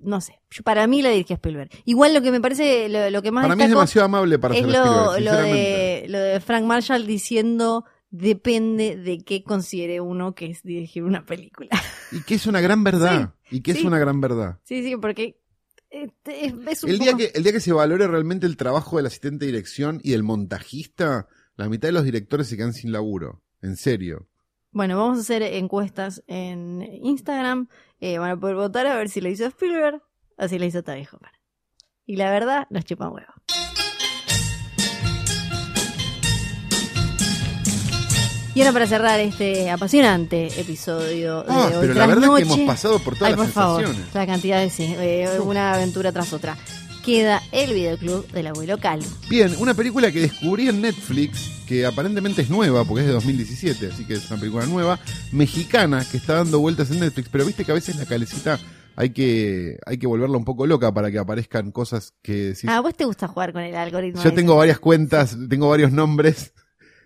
[0.00, 0.40] No sé.
[0.50, 1.70] Yo- para mí la dirige Spielberg.
[1.84, 4.54] Igual lo que me parece, lo, lo que más Para mí es demasiado amable para
[4.56, 5.58] es ser lo, Spielberg, lo, sinceramente.
[6.02, 11.24] de, lo de Frank Marshall diciendo depende de qué considere uno que es dirigir una
[11.26, 11.70] película.
[12.10, 13.34] Y que es una gran verdad.
[13.50, 14.58] y que es una gran verdad.
[14.64, 15.38] sí, sí, porque
[15.90, 18.56] este, es, es un El día, poco- que, el día que se valore realmente el
[18.56, 22.72] trabajo del asistente de dirección y del montajista, la mitad de los directores se quedan
[22.72, 23.42] sin laburo.
[23.60, 24.26] En serio.
[24.70, 27.68] Bueno, vamos a hacer encuestas en Instagram.
[28.00, 30.00] Eh, van a poder votar a ver si lo hizo Spielberg
[30.38, 31.32] o si lo hizo Toby Hopper.
[32.06, 33.16] Y la verdad, nos chupa un
[38.58, 42.54] Y ahora para cerrar este apasionante episodio de Ah, hoy pero la verdad es que
[42.54, 44.14] hemos pasado por todas Ay, por las favor, sensaciones.
[44.14, 46.56] la cantidad de sí, eh, una aventura tras otra.
[47.04, 49.06] Queda el videoclub del abuelo Calvo.
[49.30, 53.90] Bien, una película que descubrí en Netflix, que aparentemente es nueva, porque es de 2017,
[53.92, 54.98] así que es una película nueva,
[55.30, 58.58] mexicana, que está dando vueltas en Netflix, pero viste que a veces la calecita
[58.96, 62.56] hay que, hay que volverla un poco loca para que aparezcan cosas que...
[62.56, 64.20] si- Ah, ¿a vos te gusta jugar con el algoritmo?
[64.20, 66.52] Yo tengo varias cuentas, tengo varios nombres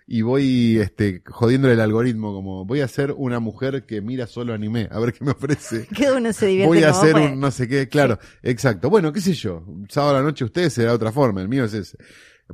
[0.06, 4.52] y voy este jodiéndole el algoritmo como voy a ser una mujer que mira solo
[4.54, 5.86] anime, a ver qué me ofrece.
[5.98, 7.32] Cada uno se divierte Voy a hacer puede.
[7.32, 8.90] un no sé qué, claro, exacto.
[8.90, 11.74] Bueno, qué sé yo, sábado a la noche ustedes será otra forma, el mío es
[11.74, 11.96] ese.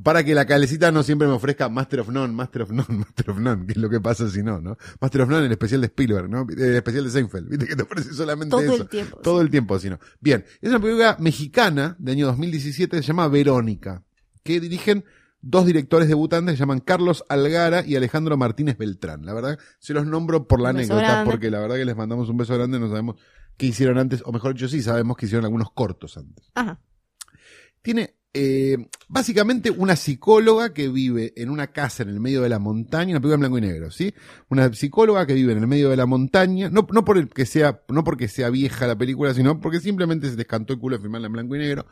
[0.03, 3.31] Para que la calecita no siempre me ofrezca Master of None, Master of None, Master
[3.31, 4.77] of None, que es lo que pasa si no, ¿no?
[5.01, 6.47] Master of None, el especial de Spielberg, ¿no?
[6.49, 7.67] El especial de Seinfeld, ¿viste?
[7.67, 8.83] Que te ofrece solamente Todo eso.
[8.83, 9.45] el tiempo, Todo sí.
[9.47, 9.99] el tiempo, si no.
[10.21, 14.05] Bien, es una película mexicana de año 2017, se llama Verónica,
[14.45, 15.05] que dirigen
[15.41, 19.25] dos directores debutantes, se llaman Carlos Algara y Alejandro Martínez Beltrán.
[19.25, 21.31] La verdad, se los nombro por la anécdota, grande.
[21.31, 23.17] porque la verdad que les mandamos un beso grande, no sabemos
[23.57, 26.81] qué hicieron antes, o mejor dicho, sí, sabemos que hicieron algunos cortos antes Ajá.
[27.83, 28.77] tiene eh,
[29.09, 33.21] básicamente una psicóloga que vive en una casa en el medio de la montaña, una
[33.21, 34.15] película en blanco y negro, ¿sí?
[34.51, 37.47] Una psicóloga que vive en el medio de la montaña, no, no por el que
[37.47, 40.97] sea, no porque sea vieja la película, sino porque simplemente se les cantó el culo
[40.97, 41.87] de filmarla en blanco y negro.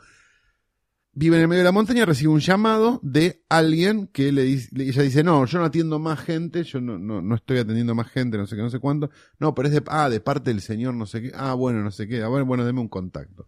[1.19, 4.69] Vive en el medio de la montaña, recibe un llamado de alguien que le dice,
[4.77, 8.11] ella dice, no, yo no atiendo más gente, yo no, no, no estoy atendiendo más
[8.11, 9.09] gente, no sé qué, no sé cuánto.
[9.39, 11.31] No, pero es de, ah, de parte del señor, no sé qué.
[11.33, 12.21] Ah, bueno, no sé qué.
[12.21, 13.47] Ah, bueno, bueno, deme un contacto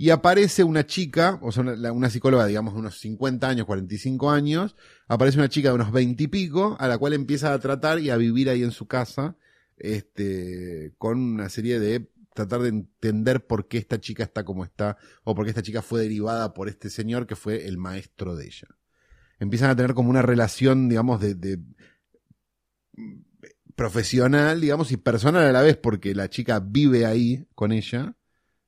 [0.00, 4.30] y aparece una chica, o sea, una, una psicóloga, digamos, de unos 50 años, 45
[4.30, 4.74] años,
[5.08, 8.08] aparece una chica de unos 20 y pico, a la cual empieza a tratar y
[8.08, 9.36] a vivir ahí en su casa,
[9.76, 12.08] este, con una serie de
[12.46, 15.82] tratar de entender por qué esta chica está como está, o por qué esta chica
[15.82, 18.68] fue derivada por este señor que fue el maestro de ella.
[19.38, 21.58] Empiezan a tener como una relación, digamos, de, de
[23.74, 28.16] profesional, digamos, y personal a la vez, porque la chica vive ahí con ella,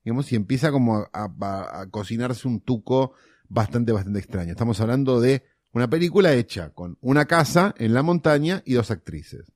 [0.04, 3.14] digamos, y empieza como a cocinarse un tuco
[3.48, 4.52] bastante, bastante extraño.
[4.52, 9.51] Estamos hablando de una película hecha con una casa en la montaña y dos actrices.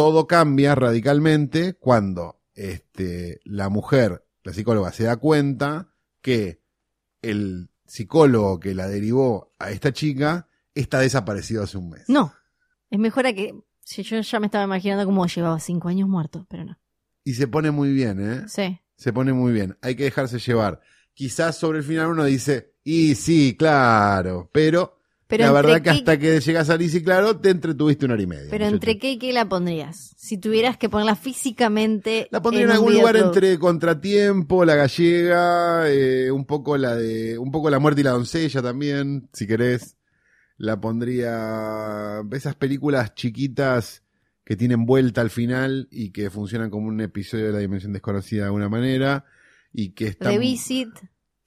[0.00, 5.92] Todo cambia radicalmente cuando este, la mujer, la psicóloga, se da cuenta
[6.22, 6.62] que
[7.20, 12.08] el psicólogo que la derivó a esta chica está desaparecido hace un mes.
[12.08, 12.32] No.
[12.88, 13.54] Es mejor a que.
[13.80, 16.78] Si yo ya me estaba imaginando cómo llevaba cinco años muerto, pero no.
[17.22, 18.48] Y se pone muy bien, ¿eh?
[18.48, 18.80] Sí.
[18.96, 19.76] Se pone muy bien.
[19.82, 20.80] Hay que dejarse llevar.
[21.12, 24.99] Quizás sobre el final uno dice, y sí, claro, pero,
[25.30, 28.26] Pero la verdad que hasta que llegas a Liz claro, te entretuviste una hora y
[28.26, 28.48] media.
[28.50, 28.74] Pero muchacho.
[28.74, 30.12] entre qué y qué la pondrías?
[30.16, 32.26] Si tuvieras que ponerla físicamente.
[32.32, 37.52] La pondría en, algún lugar entre Contratiempo, La Gallega, eh, un poco la de, un
[37.52, 39.96] poco La Muerte y la Doncella también, si querés.
[40.56, 44.02] La pondría, esas películas chiquitas
[44.44, 48.40] que tienen vuelta al final y que funcionan como un episodio de la Dimensión Desconocida
[48.40, 49.24] de alguna manera
[49.72, 50.32] y que están...
[50.32, 50.88] The Visit.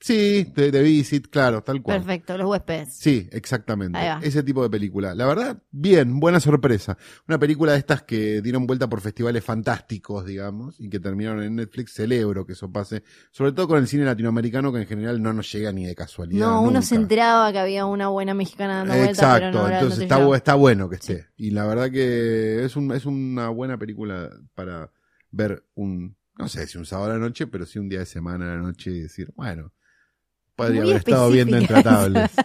[0.00, 1.98] Sí, de, de Visit, claro, tal cual.
[1.98, 2.92] Perfecto, los huéspedes.
[2.92, 3.98] Sí, exactamente.
[4.20, 5.14] Ese tipo de película.
[5.14, 6.98] La verdad, bien, buena sorpresa.
[7.26, 11.56] Una película de estas que dieron vuelta por festivales fantásticos, digamos, y que terminaron en
[11.56, 11.94] Netflix.
[11.94, 13.02] Celebro que eso pase.
[13.30, 16.46] Sobre todo con el cine latinoamericano, que en general no nos llega ni de casualidad.
[16.46, 20.00] No, uno se enteraba que había una buena mexicana dando vuelta, Exacto, pero no, entonces
[20.00, 20.36] está, llegaba.
[20.36, 21.28] está bueno que esté.
[21.36, 24.90] Y la verdad que es, un, es una buena película para
[25.30, 28.06] ver un, no sé si un sábado a la noche, pero sí un día de
[28.06, 29.72] semana a la noche y decir, bueno,
[30.56, 32.30] podría Muy haber estado viendo Intratables.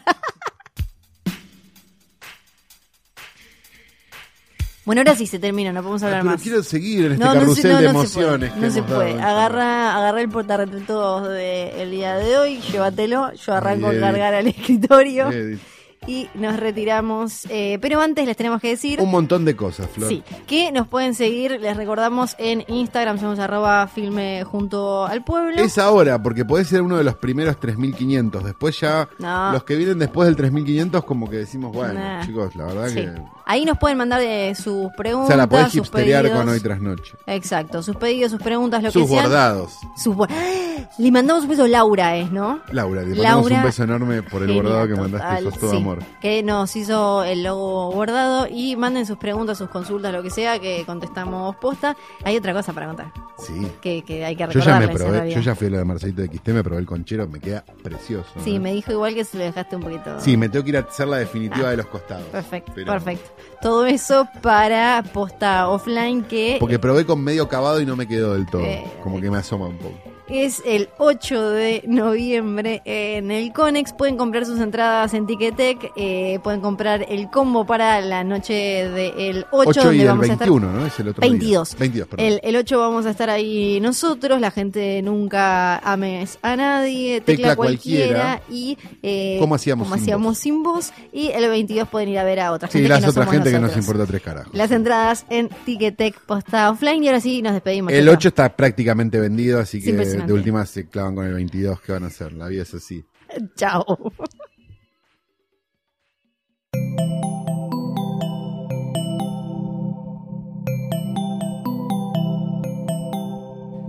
[4.86, 6.42] Bueno, ahora sí se termina, no podemos Ah, hablar pero más.
[6.42, 8.50] quiero seguir en este no, no carrusel se, no, de no emociones.
[8.50, 8.68] se que puede.
[8.68, 9.12] No se hemos dado puede.
[9.14, 13.34] en Agarra, agarra el portarretratos del día de hoy, llévatelo.
[13.34, 15.60] Yo arranco a cargar al escritorio Eh,
[16.08, 17.46] y nos retiramos.
[17.50, 19.00] Eh, pero antes les tenemos que decir.
[19.02, 20.10] un montón de cosas, Flor.
[20.10, 25.62] Sí, que nos pueden seguir, les recordamos en Instagram, somos arroba filme junto al pueblo.
[25.62, 28.44] Es ahora, porque puede ser uno de los primeros 3500.
[28.44, 29.52] Después ya, No.
[29.52, 32.26] los que vienen después del 3500, como que decimos, bueno, Nah.
[32.26, 32.96] chicos, la verdad Sí.
[32.96, 33.12] que.
[33.46, 36.40] Ahí nos pueden mandar eh, sus O preguntas, sea, la podés hipsterear pedidos.
[36.40, 37.14] con hoy tras noche.
[37.26, 39.24] Exacto, sus pedidos, sus preguntas, lo Sus que sean.
[39.24, 39.74] bordados.
[39.98, 40.28] Sus bo-
[40.98, 42.60] Le mandamos un beso a Laura, ¿es, no?
[42.72, 45.60] Laura, le mandamos Laura, un beso enorme por el Genia bordado que total, mandaste, sos
[45.60, 46.04] todo sí, amor.
[46.22, 50.60] Que nos hizo el logo bordado y manden sus preguntas, sus consultas, lo que sea,
[50.60, 51.96] que contestamos posta.
[52.24, 53.68] Hay otra cosa para contar, Sí.
[53.82, 56.22] que, que hay que Yo ya me probé, yo ya fui a lo de Marcelito
[56.22, 58.30] de XT, me probé el conchero, me queda precioso.
[58.44, 58.60] Sí, ¿eh?
[58.60, 60.20] me dijo igual que se lo dejaste un poquito.
[60.20, 61.72] Sí, me tengo que ir a hacer la definitiva Ah.
[61.72, 62.26] de los costados.
[62.28, 63.30] Perfecto, Pero- perfecto.
[63.62, 68.34] Todo eso para posta offline que Porque probé con medio cavado y no me quedó
[68.34, 68.62] del todo.
[68.64, 69.98] Eh, como que me asoma un poco.
[70.30, 73.94] Es el 8 de noviembre en el Conex.
[73.94, 75.92] Pueden comprar sus entradas en Ticketek.
[75.96, 80.30] eh, pueden comprar el combo para la noche del 8, 8 donde y el vamos
[80.30, 80.86] a 21, ¿no?
[80.86, 81.70] Es el otro 22.
[81.70, 81.80] día.
[81.80, 82.26] 22, perdón.
[82.26, 87.50] El, el 8 vamos a estar ahí nosotros, la gente nunca ames a nadie, tecla,
[87.50, 90.94] Tecla cualquiera, y eh, ¿Cómo hacíamos cómo sin hacíamos sin voz.
[91.12, 93.24] Y el 22 pueden ir a ver a otra sí, gente la que no otra
[93.24, 93.86] somos gente que nos nosotros.
[93.86, 94.54] importa tres carajos.
[94.54, 97.92] Las entradas en Ticketek posta offline y ahora sí nos despedimos.
[97.94, 98.12] El Cheto.
[98.12, 100.34] 8 está prácticamente vendido, así que impresionante.
[100.34, 101.82] de última se clavan con el 22.
[101.82, 102.34] ¿Qué van a hacer?
[102.34, 103.06] La vida es así.
[103.56, 104.14] Chao.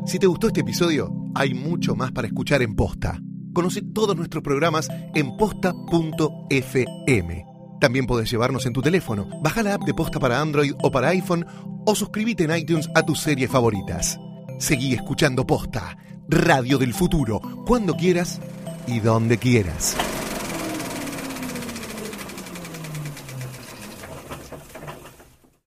[0.07, 3.21] Si te gustó este episodio, hay mucho más para escuchar en posta.
[3.53, 5.85] Conoce todos nuestros programas en posta.fm.
[7.81, 9.29] También podés llevarnos en tu teléfono.
[9.41, 11.47] Baja la app de Posta para Android o para iPhone
[11.87, 14.19] o suscríbete en iTunes a tus series favoritas.
[14.59, 15.97] Seguí escuchando Posta,
[16.31, 18.41] Radio del Futuro, cuando quieras
[18.87, 19.97] y donde quieras.